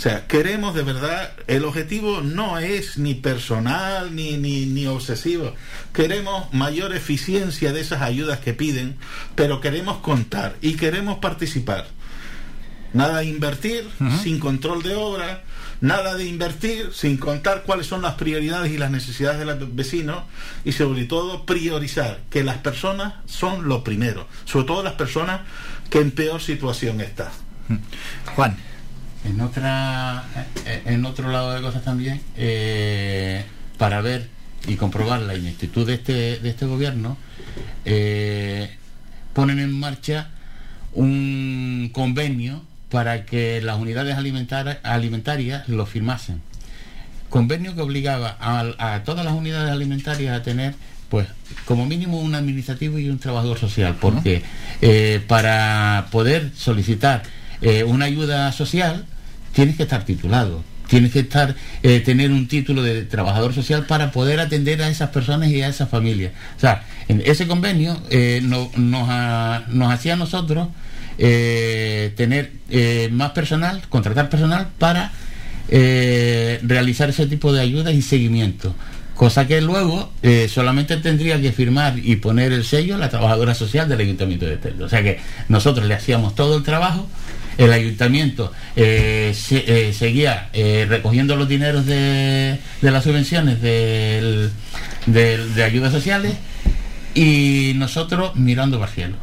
O 0.00 0.02
sea, 0.02 0.26
queremos 0.26 0.74
de 0.74 0.82
verdad, 0.82 1.32
el 1.46 1.62
objetivo 1.64 2.22
no 2.22 2.58
es 2.58 2.96
ni 2.96 3.12
personal 3.12 4.14
ni, 4.16 4.38
ni, 4.38 4.64
ni, 4.64 4.86
obsesivo. 4.86 5.54
Queremos 5.92 6.50
mayor 6.54 6.94
eficiencia 6.94 7.74
de 7.74 7.82
esas 7.82 8.00
ayudas 8.00 8.38
que 8.38 8.54
piden, 8.54 8.96
pero 9.34 9.60
queremos 9.60 9.98
contar 9.98 10.56
y 10.62 10.76
queremos 10.76 11.18
participar. 11.18 11.86
Nada 12.94 13.18
de 13.18 13.26
invertir 13.26 13.86
sin 14.22 14.40
control 14.40 14.82
de 14.82 14.94
obra, 14.94 15.44
nada 15.80 16.14
de 16.14 16.26
invertir 16.26 16.90
sin 16.92 17.16
contar 17.16 17.62
cuáles 17.64 17.86
son 17.86 18.02
las 18.02 18.14
prioridades 18.14 18.72
y 18.72 18.78
las 18.78 18.90
necesidades 18.90 19.38
de 19.38 19.46
los 19.46 19.74
vecinos 19.74 20.24
y 20.64 20.72
sobre 20.72 21.04
todo 21.04 21.46
priorizar 21.46 22.20
que 22.30 22.44
las 22.44 22.58
personas 22.58 23.14
son 23.26 23.68
lo 23.68 23.82
primero, 23.82 24.26
sobre 24.44 24.66
todo 24.66 24.82
las 24.82 24.94
personas 24.94 25.40
que 25.88 26.00
en 26.00 26.10
peor 26.10 26.40
situación 26.40 27.00
están. 27.00 27.30
Juan. 28.34 28.56
En 29.22 29.38
otra, 29.42 30.24
eh, 30.64 30.82
en 30.86 31.04
otro 31.04 31.30
lado 31.30 31.52
de 31.52 31.60
cosas 31.60 31.84
también, 31.84 32.22
eh, 32.36 33.44
para 33.76 34.00
ver 34.00 34.30
y 34.66 34.76
comprobar 34.76 35.20
la 35.20 35.34
ineptitud 35.34 35.86
de 35.86 35.94
este, 35.94 36.38
de 36.38 36.48
este 36.48 36.64
gobierno, 36.64 37.18
eh, 37.84 38.76
ponen 39.34 39.58
en 39.58 39.78
marcha 39.78 40.30
un 40.94 41.90
convenio 41.92 42.62
para 42.90 43.24
que 43.24 43.60
las 43.60 43.78
unidades 43.78 44.16
alimentarias 44.16 45.68
lo 45.68 45.86
firmasen. 45.86 46.40
Convenio 47.28 47.74
que 47.74 47.82
obligaba 47.82 48.36
a, 48.40 49.02
todas 49.04 49.24
las 49.24 49.34
unidades 49.34 49.70
alimentarias 49.70 50.36
a 50.36 50.42
tener 50.42 50.74
pues 51.08 51.26
como 51.64 51.86
mínimo 51.86 52.20
un 52.20 52.34
administrativo 52.34 52.98
y 52.98 53.08
un 53.08 53.18
trabajador 53.18 53.58
social, 53.58 53.96
porque 54.00 54.42
para 55.26 56.06
poder 56.10 56.50
solicitar 56.56 57.22
una 57.86 58.06
ayuda 58.06 58.52
social 58.52 59.06
tienes 59.52 59.76
que 59.76 59.84
estar 59.84 60.04
titulado, 60.04 60.62
tienes 60.90 61.12
que 61.12 61.20
estar 61.20 61.54
eh, 61.82 62.00
tener 62.00 62.32
un 62.32 62.48
título 62.48 62.82
de 62.82 63.04
trabajador 63.04 63.54
social 63.54 63.86
para 63.86 64.10
poder 64.10 64.40
atender 64.40 64.82
a 64.82 64.88
esas 64.88 65.10
personas 65.10 65.48
y 65.50 65.62
a 65.62 65.68
esas 65.68 65.88
familias. 65.88 66.32
O 66.56 66.60
sea, 66.60 66.82
en 67.08 67.22
ese 67.24 67.46
convenio 67.46 67.96
eh, 68.10 68.40
nos, 68.42 68.76
nos, 68.76 69.08
hacía 69.92 70.14
a 70.14 70.16
nosotros 70.16 70.68
eh, 71.18 72.12
tener 72.16 72.52
más 73.10 73.30
personal, 73.30 73.82
contratar 73.88 74.28
personal 74.28 74.68
para 74.78 75.12
realizar 75.68 77.10
ese 77.10 77.26
tipo 77.26 77.52
de 77.52 77.60
ayudas 77.60 77.94
y 77.94 78.02
seguimiento. 78.02 78.74
Cosa 79.14 79.46
que 79.46 79.60
luego 79.60 80.12
solamente 80.48 80.96
tendría 80.96 81.40
que 81.40 81.52
firmar 81.52 81.98
y 81.98 82.16
poner 82.16 82.52
el 82.52 82.64
sello 82.64 82.96
la 82.96 83.10
trabajadora 83.10 83.54
social 83.54 83.88
del 83.88 84.00
Ayuntamiento 84.00 84.46
de 84.46 84.56
Telde. 84.56 84.84
O 84.84 84.88
sea 84.88 85.02
que 85.02 85.18
nosotros 85.48 85.86
le 85.86 85.94
hacíamos 85.94 86.34
todo 86.34 86.56
el 86.56 86.62
trabajo 86.62 87.06
el 87.60 87.72
ayuntamiento 87.72 88.52
eh, 88.74 89.34
eh, 89.50 89.92
seguía 89.96 90.48
eh, 90.52 90.86
recogiendo 90.88 91.36
los 91.36 91.48
dineros 91.48 91.84
de, 91.84 92.58
las 92.80 93.04
subvenciones 93.04 93.60
de 93.60 94.50
ayudas 95.62 95.92
sociales 95.92 96.34
y 97.14 97.72
nosotros 97.76 98.34
mirando 98.36 98.78
para 98.78 98.90
el 98.90 98.94
cielo. 98.94 99.16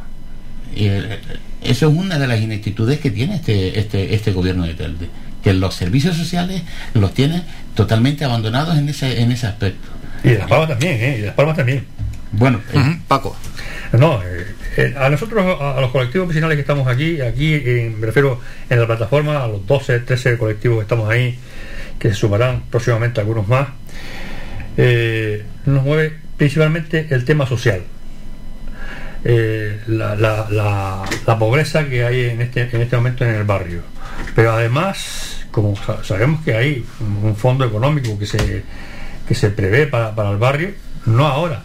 Eh, 0.76 1.18
eso 1.62 1.88
es 1.88 1.94
una 1.94 2.18
de 2.18 2.26
las 2.26 2.40
ineptitudes 2.40 3.00
que 3.00 3.10
tiene 3.10 3.36
este, 3.36 3.78
este, 3.78 4.14
este 4.14 4.32
gobierno 4.32 4.64
de 4.66 4.74
Telde, 4.74 5.08
que 5.42 5.52
los 5.54 5.74
servicios 5.74 6.16
sociales 6.16 6.62
los 6.94 7.14
tiene 7.14 7.42
totalmente 7.74 8.24
abandonados 8.24 8.76
en 8.76 8.88
ese, 8.88 9.20
en 9.20 9.32
ese 9.32 9.46
aspecto. 9.46 9.88
Y 10.24 10.30
de 10.30 10.38
Las 10.38 10.48
Palmas 10.48 10.68
también, 10.68 10.94
¿eh? 11.00 11.14
Y 11.16 11.20
de 11.20 11.26
Las 11.26 11.34
Palmas 11.34 11.56
también. 11.56 11.84
Bueno, 12.32 12.60
eh, 12.72 12.98
Paco. 13.06 13.36
No, 13.92 14.20
eh, 14.22 14.46
eh, 14.76 14.94
a 14.96 15.08
nosotros, 15.08 15.44
a, 15.60 15.76
a 15.76 15.80
los 15.80 15.90
colectivos 15.90 16.28
vecinales 16.28 16.56
que 16.56 16.60
estamos 16.60 16.86
aquí, 16.86 17.20
aquí 17.20 17.52
eh, 17.54 17.92
me 17.98 18.06
refiero 18.06 18.40
en 18.70 18.78
la 18.78 18.86
plataforma, 18.86 19.42
a 19.42 19.48
los 19.48 19.66
12, 19.66 20.00
13 20.00 20.38
colectivos 20.38 20.78
que 20.78 20.82
estamos 20.82 21.10
ahí, 21.10 21.36
que 21.98 22.10
se 22.10 22.14
sumarán 22.14 22.62
próximamente 22.70 23.20
algunos 23.20 23.48
más, 23.48 23.68
eh, 24.76 25.44
nos 25.66 25.82
mueve 25.82 26.12
principalmente 26.36 27.08
el 27.10 27.24
tema 27.24 27.44
social. 27.46 27.82
Eh, 29.24 29.80
la, 29.88 30.14
la- 30.14 30.46
la- 30.50 31.38
pobreza 31.38 31.86
que 31.88 32.04
hay 32.04 32.26
en 32.26 32.40
este, 32.40 32.68
en 32.72 32.80
este 32.82 32.96
momento 32.96 33.24
en 33.24 33.34
el 33.34 33.44
barrio. 33.44 33.82
Pero 34.34 34.52
además, 34.52 35.44
como 35.50 35.74
sa- 35.76 36.04
sabemos 36.04 36.42
que 36.44 36.54
hay 36.54 36.84
un 37.00 37.34
fondo 37.36 37.64
económico 37.64 38.18
que 38.18 38.26
se, 38.26 38.62
que 39.26 39.34
se 39.34 39.50
prevé 39.50 39.86
para, 39.86 40.14
para 40.14 40.30
el 40.30 40.36
barrio, 40.36 40.70
no 41.06 41.26
ahora, 41.26 41.62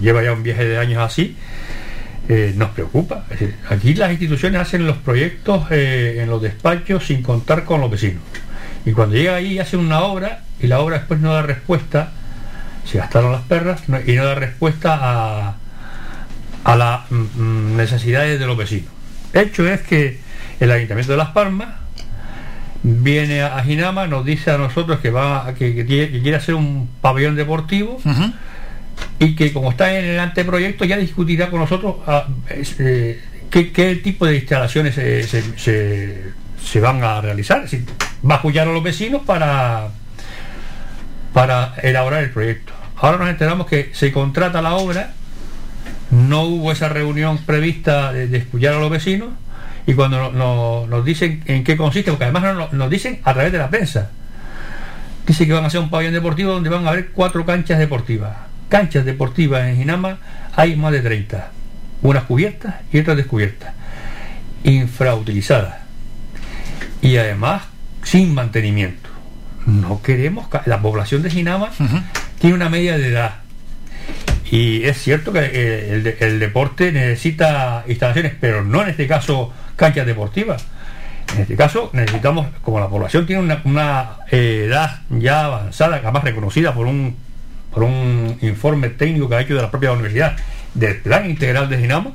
lleva 0.00 0.22
ya 0.22 0.32
un 0.32 0.42
viaje 0.42 0.64
de 0.66 0.78
años 0.78 1.02
así, 1.02 1.36
eh, 2.28 2.52
nos 2.56 2.70
preocupa. 2.70 3.24
Aquí 3.70 3.94
las 3.94 4.10
instituciones 4.10 4.60
hacen 4.60 4.86
los 4.86 4.96
proyectos 4.98 5.66
eh, 5.70 6.18
en 6.22 6.28
los 6.30 6.40
despachos 6.42 7.06
sin 7.06 7.22
contar 7.22 7.64
con 7.64 7.80
los 7.80 7.90
vecinos. 7.90 8.22
Y 8.84 8.92
cuando 8.92 9.16
llega 9.16 9.34
ahí 9.36 9.58
hace 9.58 9.76
una 9.76 10.00
obra 10.00 10.42
y 10.60 10.66
la 10.66 10.80
obra 10.80 10.98
después 10.98 11.20
no 11.20 11.32
da 11.34 11.42
respuesta, 11.42 12.12
se 12.84 12.98
gastaron 12.98 13.32
las 13.32 13.42
perras 13.42 13.82
y 14.06 14.12
no 14.12 14.24
da 14.24 14.34
respuesta 14.34 14.98
a, 15.00 15.56
a 16.68 16.76
las 16.76 17.00
mm, 17.10 17.76
necesidades 17.76 18.38
de 18.38 18.46
los 18.46 18.56
vecinos. 18.56 18.90
Hecho 19.32 19.66
es 19.68 19.80
que 19.80 20.18
el 20.60 20.70
Ayuntamiento 20.70 21.12
de 21.12 21.18
Las 21.18 21.30
Palmas 21.30 21.68
viene 22.82 23.42
a, 23.42 23.62
Ginama, 23.64 24.06
nos 24.06 24.24
dice 24.24 24.50
a 24.50 24.58
nosotros 24.58 25.00
que 25.00 25.10
va 25.10 25.46
a- 25.48 25.54
que, 25.54 25.74
que 25.74 25.84
quiere 25.86 26.36
hacer 26.36 26.54
un 26.54 26.88
pabellón 27.00 27.36
deportivo 27.36 27.98
y 29.18 29.34
que 29.34 29.52
como 29.52 29.70
está 29.70 29.98
en 29.98 30.04
el 30.04 30.20
anteproyecto 30.20 30.84
ya 30.84 30.96
discutirá 30.96 31.50
con 31.50 31.60
nosotros 31.60 31.96
ah, 32.06 32.26
eh, 32.50 33.20
qué, 33.50 33.72
qué 33.72 33.96
tipo 33.96 34.26
de 34.26 34.36
instalaciones 34.36 34.94
se, 34.94 35.22
se- 35.24 35.58
se- 35.58 36.32
se 36.62 36.80
van 36.80 37.02
a 37.02 37.20
realizar. 37.20 37.64
Es 37.64 37.70
decir, 37.70 37.86
va 38.28 38.34
a 38.36 38.38
apoyar 38.38 38.68
a 38.68 38.72
los 38.72 38.82
vecinos 38.82 39.22
para, 39.24 39.88
para 41.32 41.74
elaborar 41.82 42.22
el 42.24 42.30
proyecto. 42.30 42.72
Ahora 42.96 43.18
nos 43.18 43.28
enteramos 43.30 43.66
que 43.66 43.90
se 43.94 44.12
contrata 44.12 44.60
la 44.60 44.74
obra, 44.74 45.12
no 46.10 46.42
hubo 46.44 46.72
esa 46.72 46.88
reunión 46.88 47.38
prevista 47.38 48.12
de, 48.12 48.26
de 48.28 48.38
escuchar 48.38 48.74
a 48.74 48.78
los 48.78 48.90
vecinos 48.90 49.28
y 49.86 49.94
cuando 49.94 50.18
no- 50.18 50.32
no- 50.32 50.86
nos 50.86 51.04
dicen 51.04 51.42
en 51.46 51.64
qué 51.64 51.76
consiste, 51.76 52.10
porque 52.10 52.24
además 52.24 52.54
nos, 52.54 52.72
nos 52.72 52.90
dicen 52.90 53.20
a 53.24 53.32
través 53.34 53.52
de 53.52 53.58
la 53.58 53.68
prensa, 53.70 54.10
dice 55.26 55.46
que 55.46 55.52
van 55.52 55.64
a 55.64 55.66
hacer 55.68 55.80
un 55.80 55.90
pabellón 55.90 56.14
deportivo 56.14 56.52
donde 56.52 56.70
van 56.70 56.86
a 56.86 56.90
haber 56.90 57.10
cuatro 57.10 57.44
canchas 57.44 57.78
deportivas. 57.78 58.36
Canchas 58.68 59.04
deportivas 59.04 59.66
en 59.68 59.76
Ginama 59.76 60.18
hay 60.56 60.76
más 60.76 60.92
de 60.92 61.00
30. 61.00 61.50
Unas 62.02 62.24
cubiertas 62.24 62.74
y 62.92 62.98
otras 63.00 63.16
descubiertas. 63.16 63.72
Infrautilizadas. 64.64 65.76
Y 67.00 67.16
además 67.16 67.62
sin 68.02 68.34
mantenimiento. 68.34 69.08
No 69.66 70.02
queremos... 70.02 70.46
La 70.66 70.80
población 70.80 71.22
de 71.22 71.30
Ginama 71.30 71.70
tiene 72.40 72.56
una 72.56 72.68
media 72.68 72.96
de 72.98 73.08
edad. 73.08 73.34
Y 74.50 74.84
es 74.84 74.96
cierto 75.02 75.32
que 75.32 75.40
eh, 75.40 75.92
el, 75.94 76.02
de- 76.04 76.16
el 76.20 76.38
deporte 76.40 76.90
necesita 76.92 77.84
instalaciones, 77.86 78.32
pero 78.40 78.64
no 78.64 78.82
en 78.82 78.88
este 78.90 79.06
caso 79.06 79.52
canchas 79.76 80.06
deportivas. 80.06 80.64
En 81.34 81.42
este 81.42 81.56
caso 81.56 81.90
necesitamos, 81.92 82.46
como 82.62 82.80
la 82.80 82.88
población 82.88 83.26
tiene 83.26 83.42
una, 83.42 83.60
una, 83.64 84.10
eh, 84.30 84.64
edad 84.66 85.00
ya 85.10 85.44
avanzada, 85.44 85.96
además 86.02 86.24
reconocida 86.24 86.72
por 86.72 86.86
un, 86.86 87.14
por 87.72 87.82
un 87.82 88.38
informe 88.40 88.88
técnico 88.88 89.28
que 89.28 89.34
ha 89.34 89.40
hecho 89.42 89.54
de 89.54 89.60
la 89.62 89.70
propia 89.70 89.92
universidad 89.92 90.36
del 90.72 90.96
plan 90.96 91.28
integral 91.28 91.68
de 91.68 91.78
Ginama, 91.78 92.12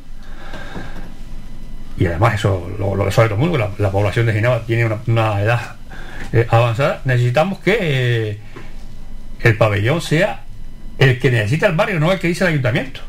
y 1.97 2.07
además 2.07 2.33
eso 2.35 2.71
lo, 2.79 2.95
lo 2.95 3.11
sabe 3.11 3.27
todo 3.29 3.35
el 3.35 3.41
mundo, 3.41 3.57
que 3.59 3.63
la, 3.63 3.69
la 3.77 3.91
población 3.91 4.25
de 4.25 4.33
Ginama 4.33 4.61
tiene 4.65 4.85
una, 4.85 4.97
una 5.05 5.41
edad 5.41 5.75
eh, 6.31 6.47
avanzada, 6.49 7.01
necesitamos 7.05 7.59
que 7.59 8.39
el 9.41 9.57
pabellón 9.57 10.01
sea 10.01 10.41
el 10.97 11.19
que 11.19 11.31
necesita 11.31 11.67
el 11.67 11.75
barrio, 11.75 11.99
no 11.99 12.11
el 12.11 12.19
que 12.19 12.27
dice 12.27 12.43
el 12.43 12.51
ayuntamiento. 12.51 13.01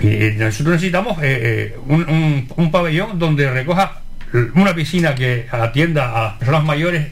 Y 0.00 0.06
eh, 0.08 0.34
nosotros 0.38 0.74
necesitamos 0.74 1.18
eh, 1.22 1.74
eh, 1.74 1.76
un, 1.86 2.46
un- 2.56 2.70
pabellón 2.70 3.18
donde 3.18 3.50
recoja 3.50 4.00
una 4.54 4.74
piscina 4.74 5.14
que 5.14 5.46
atienda 5.50 6.16
a 6.18 6.22
las 6.22 6.32
personas 6.38 6.64
mayores 6.64 7.08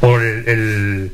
por 0.00 0.22
el, 0.22 1.12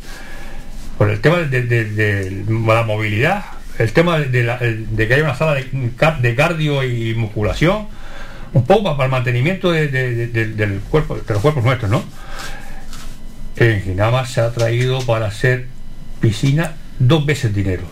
por 0.98 1.08
el 1.10 1.20
tema 1.20 1.38
de, 1.38 2.44
la 2.48 2.82
movilidad, 2.82 3.44
el 3.78 3.92
tema 3.92 4.18
de, 4.18 4.42
de 4.90 5.08
que 5.08 5.14
haya 5.14 5.22
una 5.24 5.36
sala 5.36 5.54
de, 5.54 5.66
ca- 5.96 6.18
de 6.20 6.34
cardio 6.34 6.82
y 6.82 7.14
musculación, 7.14 7.86
un 8.52 8.64
poco 8.66 8.96
para 8.96 9.04
el 9.04 9.10
mantenimiento 9.12 9.70
de- 9.70 9.86
de- 9.88 10.14
de- 10.14 10.26
de- 10.26 10.46
del 10.48 10.80
cuerpo, 10.80 11.14
de 11.16 11.32
los 11.34 11.40
cuerpos 11.40 11.62
nuestros, 11.64 11.88
¿no? 11.90 12.02
En 13.56 13.82
Ginama 13.82 14.26
se 14.26 14.40
ha 14.40 14.50
traído 14.50 15.00
para 15.06 15.26
hacer 15.26 15.66
piscina 16.20 16.72
dos 17.00 17.26
veces 17.26 17.52
dinero. 17.52 17.82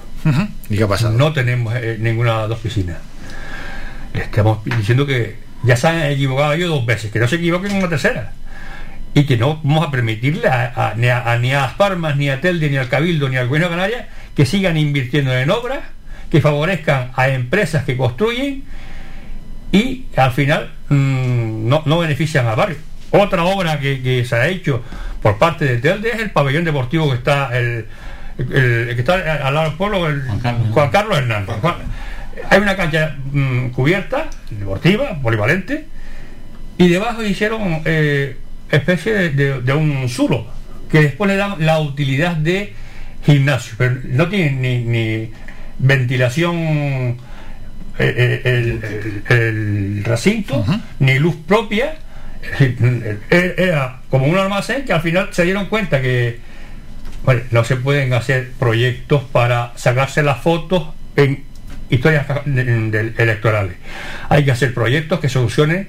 ¿Y 0.70 0.76
qué 0.76 0.84
ha 0.84 0.88
pasado? 0.88 1.12
No 1.18 1.32
tenemos 1.32 1.74
eh, 1.74 1.96
ninguna 1.98 2.46
dos 2.46 2.58
piscinas. 2.60 2.98
Estamos 4.14 4.64
diciendo 4.64 5.06
que 5.06 5.36
ya 5.62 5.76
se 5.76 5.88
han 5.88 6.02
equivocado 6.02 6.52
ellos 6.52 6.70
dos 6.70 6.86
veces, 6.86 7.10
que 7.10 7.18
no 7.18 7.26
se 7.28 7.36
equivoquen 7.36 7.72
en 7.72 7.78
una 7.78 7.88
tercera. 7.88 8.32
Y 9.14 9.24
que 9.24 9.36
no 9.36 9.60
vamos 9.62 9.86
a 9.88 9.90
permitirle 9.90 10.48
a, 10.48 10.72
a- 10.90 10.94
ni, 10.94 11.08
a, 11.08 11.22
a- 11.32 11.38
ni 11.38 11.52
a 11.52 11.62
Las 11.62 11.74
Palmas, 11.74 12.16
ni 12.16 12.28
a 12.30 12.40
Telde, 12.40 12.68
ni 12.70 12.76
al 12.76 12.88
Cabildo, 12.88 13.28
ni 13.28 13.36
al 13.36 13.46
Gobierno 13.48 13.68
de 13.68 13.74
Canarias 13.76 14.04
que 14.36 14.46
sigan 14.46 14.76
invirtiendo 14.76 15.32
en 15.36 15.50
obras 15.50 15.80
que 16.30 16.40
favorezcan 16.40 17.10
a 17.16 17.28
empresas 17.28 17.84
que 17.84 17.96
construyen 17.96 18.62
y 19.72 20.04
al 20.16 20.30
final 20.32 20.70
mm, 20.88 21.68
no, 21.68 21.82
no 21.86 21.98
benefician 21.98 22.46
al 22.46 22.56
barrio. 22.56 22.76
Otra 23.10 23.44
obra 23.44 23.80
que, 23.80 24.02
que 24.02 24.24
se 24.24 24.36
ha 24.36 24.46
hecho 24.48 24.82
por 25.22 25.38
parte 25.38 25.64
de 25.64 25.78
Telde 25.78 26.10
es 26.10 26.20
el 26.20 26.30
pabellón 26.30 26.64
deportivo 26.64 27.08
que 27.10 27.16
está 27.16 27.56
el, 27.58 27.86
el- 28.38 28.88
el 28.88 28.94
que 28.94 29.00
está 29.00 29.14
al 29.14 29.54
lado 29.54 29.68
del 29.68 29.76
pueblo, 29.78 30.08
el 30.08 30.22
Juan 30.22 30.40
Carlos. 30.40 30.68
Juan 30.72 30.90
Carlos 30.90 31.18
Hernández. 31.18 31.56
Juan- 31.60 31.76
hay 32.50 32.60
una 32.60 32.76
cancha 32.76 33.16
mm, 33.32 33.68
cubierta, 33.70 34.26
deportiva, 34.50 35.18
polivalente, 35.20 35.86
y 36.78 36.88
debajo 36.88 37.22
hicieron 37.24 37.82
eh, 37.84 38.36
especie 38.70 39.12
de, 39.12 39.30
de- 39.30 39.60
de 39.62 39.72
un 39.72 40.08
zulo, 40.08 40.46
que 40.90 41.00
después 41.02 41.28
le 41.28 41.36
dan 41.36 41.54
la 41.66 41.80
utilidad 41.80 42.36
de 42.36 42.72
gimnasio, 43.24 43.74
pero 43.76 43.96
no 44.04 44.28
tiene 44.28 44.52
ni, 44.52 44.84
ni 44.84 45.32
ventilación 45.80 47.16
eh, 47.98 48.14
eh, 48.16 48.40
el, 48.44 48.80
el- 48.84 49.22
el 49.36 50.04
recinto, 50.04 50.64
ni 51.00 51.18
luz 51.18 51.34
propia. 51.46 51.96
Era 53.30 54.00
como 54.10 54.26
un 54.26 54.38
almacén 54.38 54.84
que 54.84 54.92
al 54.92 55.00
final 55.00 55.28
se 55.32 55.42
dieron 55.44 55.66
cuenta 55.66 56.00
que 56.00 56.38
no 57.50 57.64
se 57.64 57.76
pueden 57.76 58.12
hacer 58.12 58.50
proyectos 58.58 59.22
para 59.24 59.72
sacarse 59.76 60.22
las 60.22 60.40
fotos 60.40 60.88
en 61.16 61.44
historias 61.90 62.26
electorales. 62.46 63.76
Hay 64.28 64.44
que 64.44 64.52
hacer 64.52 64.74
proyectos 64.74 65.20
que 65.20 65.28
solucionen 65.28 65.88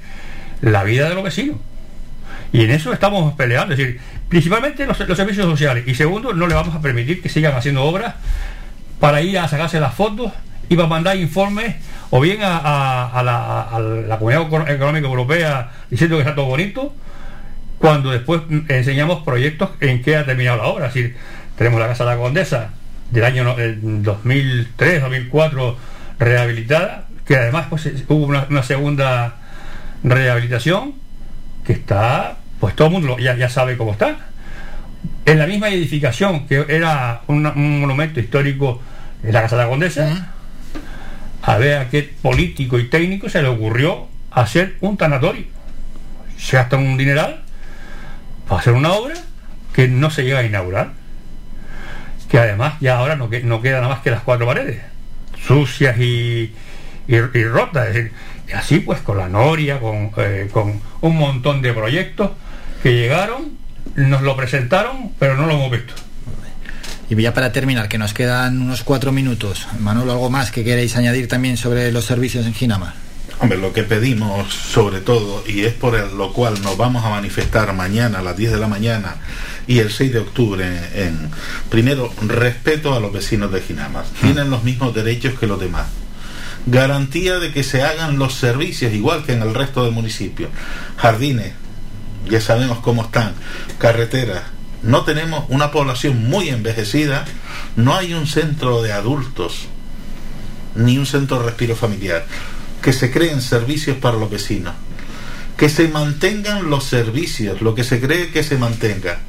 la 0.62 0.84
vida 0.84 1.10
de 1.10 1.16
los 1.16 1.24
vecinos. 1.24 1.58
Y 2.52 2.64
en 2.64 2.72
eso 2.72 2.92
estamos 2.94 3.34
peleando. 3.34 3.74
Es 3.74 3.80
decir, 3.80 4.00
principalmente 4.28 4.86
los, 4.86 4.98
servicios 4.98 5.46
sociales. 5.46 5.84
Y 5.88 5.96
segundo, 5.96 6.34
no 6.34 6.48
le 6.48 6.56
vamos 6.56 6.76
a 6.76 6.82
permitir 6.82 7.22
que 7.22 7.30
sigan 7.30 7.56
haciendo 7.56 7.84
obras 7.84 8.16
para 9.00 9.22
ir 9.22 9.38
a 9.40 9.48
sacarse 9.48 9.80
las 9.80 9.94
fotos 9.94 10.32
y 10.68 10.76
para 10.76 10.88
mandar 10.88 11.18
informes 11.18 11.76
o 12.10 12.20
bien 12.20 12.40
a, 12.42 13.22
la, 13.24 13.62
a 13.62 13.80
la 13.80 14.18
Comunidad 14.18 14.44
Eco- 14.48 14.68
Económica 14.68 15.08
Europea 15.08 15.72
diciendo 15.90 16.16
que 16.18 16.22
está 16.22 16.36
todo 16.36 16.46
bonito, 16.48 16.96
cuando 17.80 18.12
después 18.12 18.42
enseñamos 18.68 19.24
proyectos 19.24 19.70
en 19.80 20.02
que 20.02 20.16
ha 20.18 20.26
terminado 20.26 20.58
la 20.58 20.64
obra. 20.66 20.88
Es 20.88 20.94
decir, 20.94 21.16
tenemos 21.58 21.80
la 21.80 21.88
Casa 21.88 22.04
de 22.06 22.12
la 22.12 22.18
Condesa 22.18 22.70
del 23.12 23.24
año 23.24 23.44
no- 23.44 23.56
eh, 23.58 23.78
2003, 23.82 25.02
2004 25.02 25.78
rehabilitada, 26.20 27.06
que 27.26 27.38
además 27.38 27.68
pues, 27.70 27.86
eh, 27.88 28.04
hubo 28.10 28.26
una, 28.26 28.46
una 28.50 28.64
segunda 28.64 29.36
rehabilitación 30.04 30.94
que 31.66 31.74
está, 31.74 32.38
pues 32.60 32.76
todo 32.76 32.88
el 32.88 32.94
mundo 32.94 33.18
ya, 33.18 33.36
ya 33.36 33.50
sabe 33.50 33.78
cómo 33.78 33.92
está. 33.94 34.18
En 35.26 35.40
la 35.40 35.48
misma 35.48 35.70
edificación 35.70 36.48
que 36.48 36.66
era 36.68 37.22
un, 37.28 37.46
un 37.46 37.80
monumento 37.82 38.20
histórico 38.20 38.82
en 39.24 39.34
la 39.34 39.42
Casa 39.44 39.56
de 39.58 39.64
la 39.64 39.70
Condesa, 39.70 40.34
a 41.42 41.58
ver 41.58 41.78
a 41.78 41.90
qué 41.90 42.04
político 42.22 42.78
y 42.80 42.90
técnico 42.90 43.30
se 43.30 43.42
le 43.42 43.48
ocurrió 43.48 44.08
hacer 44.32 44.76
un 44.82 44.98
tanatorio. 44.98 45.46
Se 46.38 46.58
gasta 46.58 46.76
un 46.78 46.98
dineral 46.98 47.44
para 48.50 48.60
hacer 48.60 48.74
una 48.74 48.92
obra 48.92 49.16
que 49.74 49.88
no 49.88 50.10
se 50.12 50.24
llega 50.24 50.40
a 50.40 50.44
inaugurar. 50.44 50.92
Que 52.30 52.38
además 52.40 52.74
ya 52.82 52.98
ahora 52.98 53.16
no, 53.16 53.30
que- 53.30 53.42
no 53.44 53.62
queda 53.62 53.78
nada 53.78 53.88
más 53.94 54.02
que 54.02 54.12
las 54.12 54.22
cuatro 54.22 54.46
paredes. 54.46 54.82
sucias 55.48 55.98
y, 56.00 56.54
y, 57.08 57.20
rotas. 57.46 57.88
Es 57.88 57.94
decir, 57.94 58.12
así 58.54 58.80
pues 58.80 59.00
con 59.00 59.18
la 59.18 59.30
Noria, 59.30 59.80
con, 59.80 60.12
eh, 60.18 60.50
con 60.52 60.82
un 61.02 61.18
montón 61.18 61.62
de 61.62 61.72
proyectos 61.74 62.32
que 62.84 62.94
llegaron, 62.94 63.54
nos 63.96 64.22
lo 64.22 64.36
presentaron, 64.36 65.14
pero 65.18 65.38
no 65.38 65.46
lo 65.48 65.54
hemos 65.54 65.72
visto. 65.72 65.94
Y 67.10 67.16
ya 67.20 67.34
para 67.34 67.52
terminar, 67.52 67.88
que 67.90 67.98
nos 67.98 68.14
quedan 68.14 68.62
unos 68.62 68.84
cuatro 68.84 69.12
minutos. 69.12 69.68
Manolo, 69.80 70.12
¿algo 70.12 70.30
más 70.30 70.52
que 70.52 70.64
queréis 70.64 70.96
añadir 70.98 71.28
también 71.28 71.58
sobre 71.58 71.92
los 71.92 72.06
servicios 72.06 72.46
en 72.46 72.54
Ginamar? 72.54 72.94
Hombre, 73.42 73.58
lo 73.58 73.72
que 73.72 73.84
pedimos 73.84 74.54
sobre 74.54 75.00
todo, 75.00 75.44
y 75.48 75.64
es 75.64 75.74
por 75.74 75.98
lo 76.12 76.34
cual 76.34 76.62
nos 76.62 76.76
vamos 76.76 77.06
a 77.06 77.10
manifestar 77.10 77.74
mañana 77.74 78.20
a 78.20 78.22
las 78.22 78.36
10 78.36 78.52
de 78.52 78.60
la 78.60 78.68
mañana 78.68 79.16
y 79.66 79.80
el 79.80 79.92
6 79.92 80.12
de 80.12 80.20
octubre 80.20 80.66
en, 80.94 81.30
primero, 81.70 82.14
respeto 82.28 82.94
a 82.94 83.00
los 83.00 83.14
vecinos 83.14 83.52
de 83.54 83.62
Ginamar. 83.62 84.04
Hmm. 84.04 84.22
Tienen 84.22 84.50
los 84.50 84.64
mismos 84.64 84.94
derechos 84.94 85.40
que 85.40 85.48
los 85.48 85.58
demás. 85.58 85.88
Garantía 86.66 87.40
de 87.40 87.54
que 87.54 87.64
se 87.64 87.82
hagan 87.82 88.20
los 88.20 88.34
servicios 88.34 88.94
igual 88.94 89.24
que 89.24 89.32
en 89.32 89.42
el 89.42 89.56
resto 89.56 89.86
del 89.86 89.94
municipio. 89.94 90.50
Jardines, 90.98 91.54
ya 92.30 92.42
sabemos 92.42 92.80
cómo 92.80 93.04
están. 93.04 93.36
Carreteras, 93.78 94.44
no 94.84 95.04
tenemos 95.04 95.46
una 95.48 95.72
población 95.72 96.28
muy 96.28 96.50
envejecida, 96.50 97.24
no 97.78 97.96
hay 97.96 98.14
un 98.14 98.28
centro 98.28 98.82
de 98.82 98.92
adultos, 98.92 99.68
ni 100.76 100.98
un 100.98 101.06
centro 101.06 101.40
de 101.40 101.46
respiro 101.46 101.78
familiar, 101.78 102.26
que 102.82 102.94
se 102.94 103.12
creen 103.12 103.42
servicios 103.42 103.98
para 103.98 104.18
los 104.18 104.30
vecinos, 104.30 104.74
que 105.58 105.70
se 105.70 105.88
mantengan 105.88 106.70
los 106.70 106.86
servicios, 106.86 107.62
lo 107.62 107.76
que 107.76 107.84
se 107.84 108.00
cree 108.00 108.32
que 108.32 108.44
se 108.44 108.58
mantenga, 108.58 109.20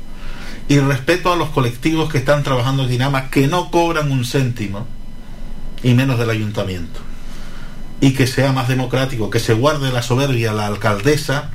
y 0.68 0.78
respeto 0.78 1.32
a 1.32 1.36
los 1.36 1.50
colectivos 1.50 2.10
que 2.10 2.18
están 2.18 2.42
trabajando 2.42 2.84
en 2.84 2.90
Dinama, 2.90 3.30
que 3.30 3.48
no 3.48 3.70
cobran 3.70 4.12
un 4.12 4.24
céntimo, 4.24 4.86
y 5.82 5.94
menos 5.94 6.18
del 6.18 6.30
ayuntamiento, 6.30 7.00
y 8.00 8.12
que 8.12 8.26
sea 8.26 8.52
más 8.52 8.68
democrático, 8.68 9.30
que 9.30 9.40
se 9.40 9.54
guarde 9.54 9.90
la 9.92 10.02
soberbia 10.02 10.52
la 10.52 10.66
alcaldesa, 10.66 11.50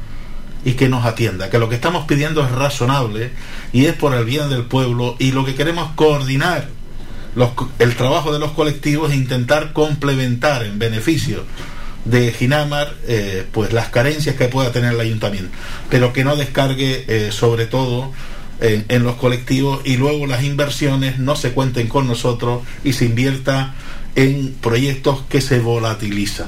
y 0.66 0.74
que 0.74 0.90
nos 0.90 1.06
atienda, 1.06 1.52
que 1.52 1.60
lo 1.60 1.70
que 1.70 1.76
estamos 1.76 2.06
pidiendo 2.08 2.44
es 2.44 2.52
razonable 2.52 3.32
y 3.72 3.86
es 3.86 3.94
por 3.94 4.16
el 4.16 4.26
bien 4.26 4.50
del 4.50 4.64
pueblo 4.64 5.16
y 5.20 5.32
lo 5.32 5.46
que 5.46 5.54
queremos 5.54 5.92
coordinar 5.94 6.68
el 7.78 7.96
trabajo 7.96 8.34
de 8.34 8.40
los 8.40 8.52
colectivos 8.54 9.12
e 9.12 9.16
intentar 9.16 9.74
complementar 9.74 10.64
en 10.64 10.80
beneficio 10.80 11.44
de 12.06 12.32
Ginamar 12.32 12.94
eh, 13.08 13.46
pues 13.52 13.74
las 13.74 13.90
carencias 13.90 14.36
que 14.36 14.48
pueda 14.48 14.72
tener 14.72 14.94
el 14.94 15.00
ayuntamiento, 15.00 15.50
pero 15.90 16.14
que 16.14 16.24
no 16.24 16.36
descargue 16.36 17.06
eh, 17.08 17.32
sobre 17.32 17.66
todo 17.66 18.12
en, 18.62 18.86
en, 18.88 19.04
los 19.04 19.16
colectivos 19.16 19.82
y 19.84 19.98
luego 19.98 20.28
las 20.28 20.44
inversiones 20.44 21.20
no 21.20 21.36
se 21.36 21.52
cuenten 21.52 21.88
con 21.88 22.08
nosotros 22.08 22.62
y 22.84 22.94
se 22.94 23.06
invierta 23.06 23.74
en 24.16 24.54
proyectos 24.62 25.24
que 25.28 25.42
se 25.42 25.60
volatilizan. 25.60 26.48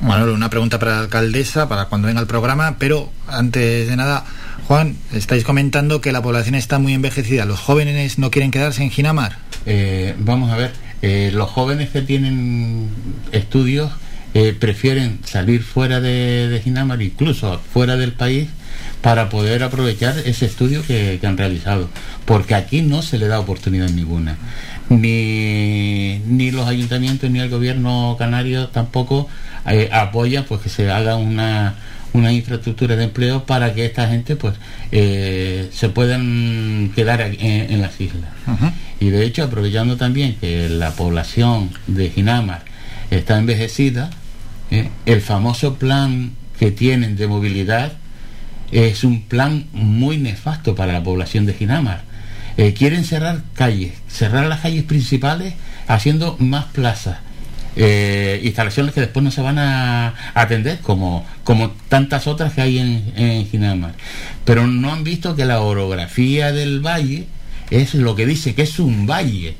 Bueno, 0.00 0.32
una 0.32 0.50
pregunta 0.50 0.78
para 0.78 0.92
la 0.92 1.00
alcaldesa, 1.00 1.68
para 1.68 1.86
cuando 1.86 2.06
venga 2.06 2.20
el 2.20 2.26
programa, 2.26 2.76
pero 2.78 3.10
antes 3.26 3.88
de 3.88 3.96
nada, 3.96 4.24
Juan, 4.66 4.96
estáis 5.12 5.42
comentando 5.42 6.00
que 6.00 6.12
la 6.12 6.22
población 6.22 6.54
está 6.54 6.78
muy 6.78 6.92
envejecida. 6.92 7.44
¿Los 7.46 7.60
jóvenes 7.60 8.18
no 8.18 8.30
quieren 8.30 8.50
quedarse 8.50 8.82
en 8.82 8.90
Ginamar? 8.90 9.38
Eh, 9.64 10.14
vamos 10.18 10.50
a 10.50 10.56
ver, 10.56 10.72
eh, 11.02 11.30
los 11.32 11.48
jóvenes 11.50 11.90
que 11.90 12.02
tienen 12.02 12.88
estudios 13.32 13.90
eh, 14.38 14.52
prefieren 14.52 15.20
salir 15.24 15.62
fuera 15.62 15.98
de, 16.02 16.48
de, 16.48 16.60
Ginamar, 16.60 17.00
incluso 17.00 17.58
fuera 17.72 17.96
del 17.96 18.12
país, 18.12 18.48
para 19.00 19.30
poder 19.30 19.62
aprovechar 19.62 20.14
ese 20.26 20.44
estudio 20.44 20.84
que, 20.86 21.16
que 21.18 21.26
han 21.26 21.38
realizado. 21.38 21.88
Porque 22.26 22.54
aquí 22.54 22.82
no 22.82 23.00
se 23.00 23.16
le 23.16 23.28
da 23.28 23.40
oportunidad 23.40 23.88
ninguna. 23.88 24.36
Ni, 24.90 26.20
ni 26.26 26.50
los 26.50 26.68
ayuntamientos 26.68 27.30
ni 27.30 27.38
el 27.40 27.48
gobierno 27.48 28.14
canario 28.18 28.68
tampoco 28.68 29.26
eh, 29.66 29.88
apoya 29.90 30.44
pues 30.44 30.60
que 30.60 30.68
se 30.68 30.90
haga 30.90 31.16
una, 31.16 31.76
una 32.12 32.30
infraestructura 32.30 32.94
de 32.94 33.04
empleo 33.04 33.44
para 33.44 33.72
que 33.72 33.86
esta 33.86 34.06
gente 34.06 34.36
pues 34.36 34.54
eh, 34.92 35.70
se 35.72 35.88
puedan 35.88 36.92
quedar 36.94 37.22
en, 37.22 37.80
las 37.80 37.98
islas. 38.02 38.28
Y 39.00 39.08
de 39.08 39.24
hecho, 39.24 39.44
aprovechando 39.44 39.96
también 39.96 40.34
que 40.34 40.68
la 40.68 40.90
población 40.90 41.70
de 41.86 42.10
Ginamar 42.10 42.76
está 43.10 43.38
envejecida, 43.38 44.10
eh, 44.70 44.90
el 45.06 45.20
famoso 45.20 45.76
plan 45.76 46.32
que 46.58 46.70
tienen 46.70 47.16
de 47.16 47.26
movilidad 47.26 47.92
es 48.72 49.04
un 49.04 49.22
plan 49.22 49.66
muy 49.72 50.18
nefasto 50.18 50.74
para 50.74 50.92
la 50.92 51.02
población 51.02 51.46
de 51.46 51.54
Ginamar. 51.54 52.02
quieren 52.76 53.04
cerrar 53.04 53.42
calles, 53.54 53.92
cerrar 54.08 54.46
las 54.46 54.60
calles 54.60 54.82
principales 54.82 55.54
haciendo 55.86 56.36
más 56.40 56.64
plazas 56.66 57.18
eh, 57.78 58.40
instalaciones 58.42 58.94
que 58.94 59.02
después 59.02 59.22
no 59.22 59.30
se 59.30 59.42
van 59.42 59.58
a 59.58 60.14
atender 60.32 60.78
como, 60.80 61.26
como 61.44 61.72
tantas 61.90 62.26
otras 62.26 62.54
que 62.54 62.62
hay 62.62 62.78
en, 62.78 63.12
en 63.16 63.46
Ginamar. 63.46 63.94
Pero 64.46 64.66
no 64.66 64.92
han 64.92 65.04
visto 65.04 65.36
que 65.36 65.44
la 65.44 65.60
orografía 65.60 66.52
del 66.52 66.80
valle 66.80 67.26
es 67.70 67.94
lo 67.94 68.16
que 68.16 68.24
dice 68.24 68.54
que 68.54 68.62
es 68.62 68.78
un 68.78 69.06
valle. 69.06 69.56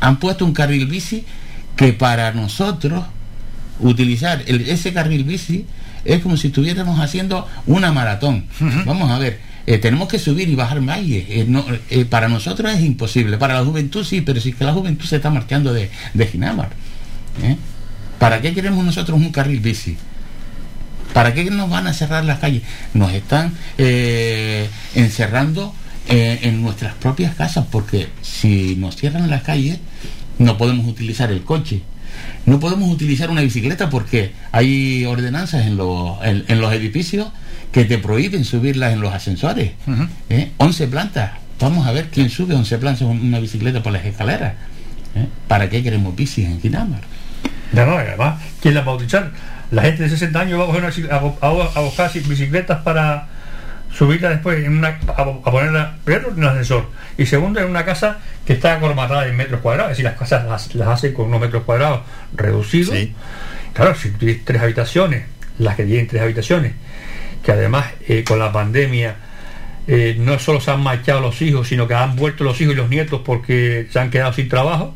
Han 0.00 0.18
puesto 0.18 0.44
un 0.44 0.52
carril 0.52 0.86
bici 0.86 1.24
que 1.76 1.94
para 1.94 2.30
nosotros 2.32 3.04
utilizar 3.80 4.42
ese 4.46 4.92
carril 4.92 5.24
bici 5.24 5.66
es 6.04 6.22
como 6.22 6.36
si 6.36 6.48
estuviéramos 6.48 7.00
haciendo 7.00 7.48
una 7.66 7.92
maratón. 7.92 8.46
Vamos 8.84 9.10
a 9.10 9.18
ver, 9.18 9.40
eh, 9.66 9.78
tenemos 9.78 10.08
que 10.08 10.18
subir 10.18 10.48
y 10.48 10.54
bajar 10.54 10.80
valles. 10.80 11.24
Eh, 11.28 12.04
para 12.04 12.28
nosotros 12.28 12.72
es 12.72 12.82
imposible. 12.82 13.38
Para 13.38 13.54
la 13.54 13.64
juventud 13.64 14.04
sí, 14.04 14.20
pero 14.20 14.40
si 14.40 14.50
es 14.50 14.56
que 14.56 14.64
la 14.64 14.72
juventud 14.72 15.06
se 15.06 15.16
está 15.16 15.30
marchando 15.30 15.72
de, 15.72 15.90
de. 16.12 16.24
¿Eh? 17.42 17.56
¿Para 18.18 18.40
qué 18.40 18.54
queremos 18.54 18.84
nosotros 18.84 19.18
un 19.18 19.30
carril 19.30 19.60
bici? 19.60 19.96
¿Para 21.14 21.32
qué 21.32 21.44
nos 21.44 21.70
van 21.70 21.86
a 21.86 21.92
cerrar 21.92 22.24
las 22.24 22.40
calles? 22.40 22.62
Nos 22.92 23.12
están 23.12 23.54
eh, 23.78 24.68
encerrando 24.94 25.72
eh, 26.08 26.40
en 26.42 26.60
nuestras 26.60 26.94
propias 26.94 27.34
casas, 27.36 27.66
porque 27.70 28.08
si 28.20 28.76
nos 28.76 28.96
cierran 28.96 29.30
las 29.30 29.42
calles, 29.42 29.78
no 30.38 30.58
podemos 30.58 30.86
utilizar 30.86 31.30
el 31.30 31.42
coche. 31.42 31.82
No 32.46 32.60
podemos 32.60 32.90
utilizar 32.90 33.30
una 33.30 33.40
bicicleta 33.40 33.88
porque 33.88 34.32
hay 34.52 35.04
ordenanzas 35.06 35.66
en, 35.66 35.76
los, 35.76 36.18
en, 36.22 36.60
los 36.60 36.72
edificios 36.72 37.28
que 37.72 37.84
te 37.84 37.98
prohíben 37.98 38.44
subirlas 38.44 38.92
en 38.92 39.00
los 39.00 39.14
ascensores. 39.14 39.72
11 40.58 40.88
plantas. 40.88 41.32
Vamos 41.58 41.86
a 41.86 41.92
ver 41.92 42.08
quién 42.10 42.28
sube 42.28 42.54
11 42.54 42.78
plantas 42.78 43.02
una 43.02 43.38
bicicleta 43.38 43.82
por 43.82 43.92
las 43.92 44.04
escaleras. 44.04 44.54
¿Para 45.48 45.70
qué 45.70 45.82
queremos 45.82 46.14
bicis 46.14 46.46
en 46.46 46.60
Ginamar? 46.60 47.00
No, 47.72 47.86
no, 47.86 47.96
además, 47.96 48.42
¿quién 48.60 48.74
la 48.74 48.82
va 48.82 48.92
a 48.92 48.94
utilizar? 48.96 49.32
La 49.70 49.82
gente 49.82 50.04
de 50.04 50.10
60 50.10 50.38
años 50.38 50.60
va 50.60 50.64
a, 50.70 51.48
a, 51.48 51.80
buscar 51.80 52.12
bicicletas 52.12 52.82
para 52.82 53.28
subirla 53.96 54.30
después 54.30 54.64
en 54.64 54.76
una, 54.76 54.98
a, 55.06 55.24
ponerla 55.24 55.96
primero 56.04 56.30
en 56.30 56.38
un 56.38 56.44
ascensor 56.44 56.90
y 57.16 57.26
segundo 57.26 57.60
en 57.60 57.66
una 57.66 57.84
casa 57.84 58.18
que 58.44 58.54
está 58.54 58.74
acormatada 58.74 59.26
en 59.26 59.36
metros 59.36 59.60
cuadrados, 59.60 59.92
es 59.92 59.98
decir, 59.98 60.04
las 60.04 60.18
casas 60.18 60.74
las, 60.74 60.88
hacen 60.88 61.12
con 61.14 61.26
unos 61.26 61.40
metros 61.40 61.62
cuadrados 61.64 62.00
reducidos. 62.34 62.94
Claro, 63.72 63.94
si 63.94 64.10
tienes 64.10 64.44
tres 64.44 64.62
habitaciones, 64.62 65.24
las 65.58 65.76
que 65.76 65.84
tienen 65.84 66.06
tres 66.06 66.22
habitaciones, 66.22 66.72
que 67.42 67.52
además 67.52 67.86
eh, 68.08 68.24
con 68.24 68.38
la 68.38 68.52
pandemia 68.52 69.16
eh, 69.86 70.16
no 70.18 70.38
solo 70.38 70.60
se 70.60 70.70
han 70.70 70.82
marchado 70.82 71.20
los 71.20 71.40
hijos, 71.42 71.68
sino 71.68 71.86
que 71.86 71.94
han 71.94 72.16
vuelto 72.16 72.44
los 72.44 72.60
hijos 72.60 72.74
y 72.74 72.76
los 72.76 72.88
nietos 72.88 73.22
porque 73.24 73.86
se 73.90 73.98
han 73.98 74.10
quedado 74.10 74.32
sin 74.32 74.48
trabajo 74.48 74.94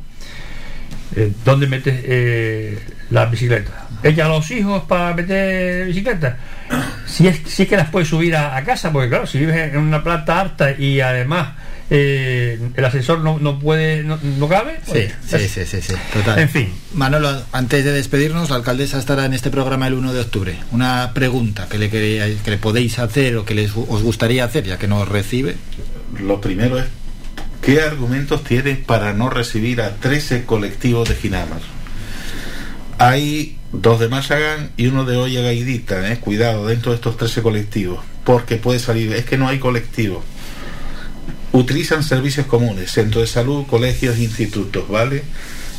eh, 1.17 1.33
¿dónde 1.45 1.67
metes 1.67 2.01
eh, 2.05 2.79
la 3.11 3.27
bicicleta? 3.27 3.87
Ella 4.03 4.27
a 4.27 4.29
los 4.29 4.51
hijos 4.51 4.85
para 4.85 5.15
meter 5.15 5.87
bicicleta. 5.87 6.37
Si 7.07 7.27
es, 7.27 7.41
si 7.47 7.63
es 7.63 7.69
que 7.69 7.77
las 7.77 7.91
puedes 7.91 8.09
subir 8.09 8.37
a, 8.37 8.63
casa, 8.65 8.93
porque 8.93 9.09
claro, 9.09 9.27
si 9.27 9.39
vives 9.39 9.73
en 9.73 9.79
una 9.79 10.05
planta 10.05 10.41
alta 10.41 10.71
y 10.73 11.01
además 11.01 11.55
eh, 11.91 12.61
el 12.75 12.85
ascensor 12.85 13.21
no, 13.21 13.39
no 13.39 13.59
puede, 13.59 14.05
no, 14.05 14.49
cabe. 14.49 14.79
Pues, 14.87 15.13
sí, 15.27 15.39
sí, 15.49 15.65
sí, 15.65 15.81
sí, 15.81 15.95
total. 16.13 16.39
En 16.39 16.49
fin. 16.51 16.73
Manolo, 16.93 17.43
antes 17.53 17.85
de 17.85 17.93
despedirnos, 17.93 18.51
la 18.51 18.57
alcaldesa 18.57 18.99
estará 18.99 19.25
en 19.25 19.33
este 19.33 19.51
programa 19.51 19.87
el 19.87 19.95
1 19.95 20.13
de 20.13 20.21
octubre. 20.21 20.59
Una 20.71 21.13
pregunta 21.15 21.67
que 21.69 21.79
le, 21.79 21.89
que 21.91 22.51
le 22.51 22.59
podéis 22.59 22.99
hacer 22.99 23.37
o 23.37 23.45
que 23.45 23.55
les, 23.55 23.73
os 23.75 24.03
gustaría 24.03 24.45
hacer, 24.45 24.65
ya 24.65 24.79
que 24.79 24.87
nos 24.87 25.09
recibe. 25.09 25.57
Lo 26.21 26.41
primero 26.41 26.79
es 26.79 26.87
¿Qué 27.63 27.83
argumentos 27.83 28.45
tiene 28.45 28.77
para 28.77 29.13
no 29.13 29.31
recibir 29.31 29.81
a 29.83 29.97
13 29.97 30.45
colectivos 30.45 31.09
de 31.09 31.15
Ginamar? 31.15 31.61
Hay 32.99 33.59
dos 33.73 34.01
de 34.01 34.09
Machagán 34.09 34.71
y 34.77 34.87
uno 34.87 35.05
de 35.05 35.17
Olla 35.17 35.43
Gaidita, 35.43 36.11
¿eh? 36.11 36.19
cuidado, 36.19 36.67
dentro 36.67 36.93
de 36.93 36.97
estos 36.97 37.17
13 37.17 37.43
colectivos, 37.43 38.01
porque 38.25 38.57
puede 38.57 38.79
salir, 38.79 39.13
es 39.13 39.25
que 39.25 39.39
no 39.39 39.49
hay 39.49 39.59
colectivos. 39.59 40.25
Utilizan 41.53 42.03
servicios 42.03 42.47
comunes, 42.47 42.91
centros 42.91 43.23
de 43.23 43.27
salud, 43.27 43.67
colegios, 43.67 44.19
institutos, 44.19 44.89
¿vale? 44.89 45.23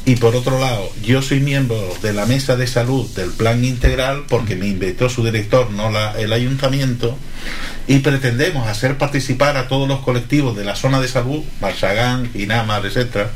Y 0.09 0.15
por 0.15 0.35
otro 0.35 0.59
lado, 0.59 0.91
yo 1.03 1.21
soy 1.21 1.39
miembro 1.39 1.77
de 2.01 2.13
la 2.13 2.25
mesa 2.25 2.55
de 2.55 2.65
salud 2.65 3.07
del 3.15 3.29
plan 3.29 3.63
integral 3.63 4.23
porque 4.27 4.55
me 4.55 4.65
invitó 4.65 5.07
su 5.07 5.23
director, 5.23 5.69
no 5.69 5.91
el 6.17 6.33
ayuntamiento, 6.33 7.15
y 7.85 7.99
pretendemos 7.99 8.67
hacer 8.67 8.97
participar 8.97 9.55
a 9.55 9.67
todos 9.67 9.87
los 9.87 9.99
colectivos 9.99 10.57
de 10.57 10.65
la 10.65 10.75
zona 10.75 10.99
de 10.99 11.07
salud, 11.07 11.43
Marsagán, 11.61 12.31
Ginamar, 12.33 12.87
etc. 12.87 13.27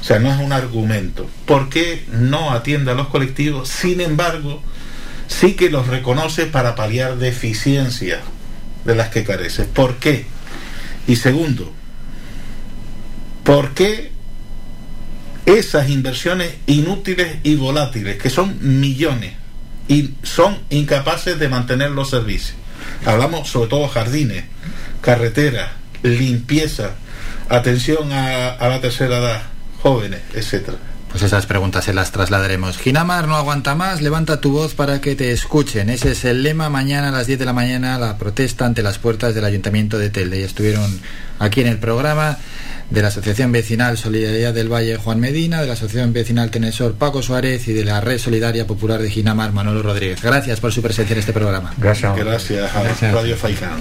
O 0.00 0.04
sea, 0.04 0.20
no 0.20 0.32
es 0.32 0.38
un 0.38 0.52
argumento. 0.52 1.28
¿Por 1.44 1.68
qué 1.68 2.04
no 2.12 2.52
atiende 2.52 2.92
a 2.92 2.94
los 2.94 3.08
colectivos? 3.08 3.68
Sin 3.68 4.00
embargo, 4.00 4.62
sí 5.26 5.54
que 5.54 5.70
los 5.70 5.88
reconoce 5.88 6.46
para 6.46 6.76
paliar 6.76 7.16
deficiencias 7.16 8.20
de 8.84 8.94
las 8.94 9.08
que 9.08 9.24
carece. 9.24 9.64
¿Por 9.64 9.96
qué? 9.96 10.26
Y 11.08 11.16
segundo, 11.16 11.72
¿por 13.42 13.74
qué 13.74 14.12
esas 15.46 15.88
inversiones 15.90 16.54
inútiles 16.66 17.38
y 17.42 17.56
volátiles, 17.56 18.16
que 18.16 18.30
son 18.30 18.58
millones, 18.80 19.34
y 19.88 20.14
son 20.22 20.58
incapaces 20.70 21.38
de 21.38 21.48
mantener 21.48 21.90
los 21.90 22.10
servicios. 22.10 22.54
Hablamos 23.04 23.48
sobre 23.48 23.68
todo 23.68 23.88
jardines, 23.88 24.44
carreteras, 25.00 25.70
limpieza, 26.02 26.94
atención 27.48 28.12
a, 28.12 28.56
la 28.60 28.80
tercera 28.80 29.18
edad, 29.18 29.42
jóvenes, 29.82 30.20
etcétera. 30.34 30.78
Pues 31.12 31.24
esas 31.24 31.44
preguntas 31.44 31.84
se 31.84 31.92
las 31.92 32.10
trasladaremos. 32.10 32.78
Ginamar 32.78 33.28
no 33.28 33.36
aguanta 33.36 33.74
más, 33.74 34.00
levanta 34.00 34.40
tu 34.40 34.50
voz 34.50 34.74
para 34.74 35.02
que 35.02 35.14
te 35.14 35.30
escuchen. 35.30 35.90
Ese 35.90 36.12
es 36.12 36.24
el 36.24 36.42
lema. 36.42 36.70
Mañana 36.70 37.10
a 37.10 37.12
las 37.12 37.26
10 37.26 37.38
de 37.38 37.44
la 37.44 37.52
mañana 37.52 37.98
la 37.98 38.16
protesta 38.16 38.64
ante 38.64 38.82
las 38.82 38.98
puertas 38.98 39.34
del 39.34 39.44
Ayuntamiento 39.44 39.98
de 39.98 40.08
Telde. 40.08 40.40
Y 40.40 40.42
estuvieron 40.42 41.00
aquí 41.38 41.60
en 41.60 41.66
el 41.66 41.78
programa 41.78 42.38
de 42.88 43.02
la 43.02 43.08
Asociación 43.08 43.52
Vecinal 43.52 43.98
Solidaridad 43.98 44.54
del 44.54 44.72
Valle 44.72 44.96
Juan 44.96 45.20
Medina, 45.20 45.60
de 45.60 45.66
la 45.66 45.74
Asociación 45.74 46.14
Vecinal 46.14 46.50
Tenesor 46.50 46.94
Paco 46.94 47.22
Suárez 47.22 47.68
y 47.68 47.74
de 47.74 47.84
la 47.84 48.00
Red 48.00 48.18
Solidaria 48.18 48.66
Popular 48.66 49.00
de 49.02 49.10
Ginamar 49.10 49.52
Manolo 49.52 49.82
Rodríguez. 49.82 50.22
Gracias 50.22 50.60
por 50.60 50.72
su 50.72 50.80
presencia 50.80 51.12
en 51.12 51.20
este 51.20 51.34
programa. 51.34 51.74
Gracias. 51.76 52.16
Gracias 52.16 52.74
a 52.74 53.12
Radio 53.12 53.36
Faicán. 53.36 53.80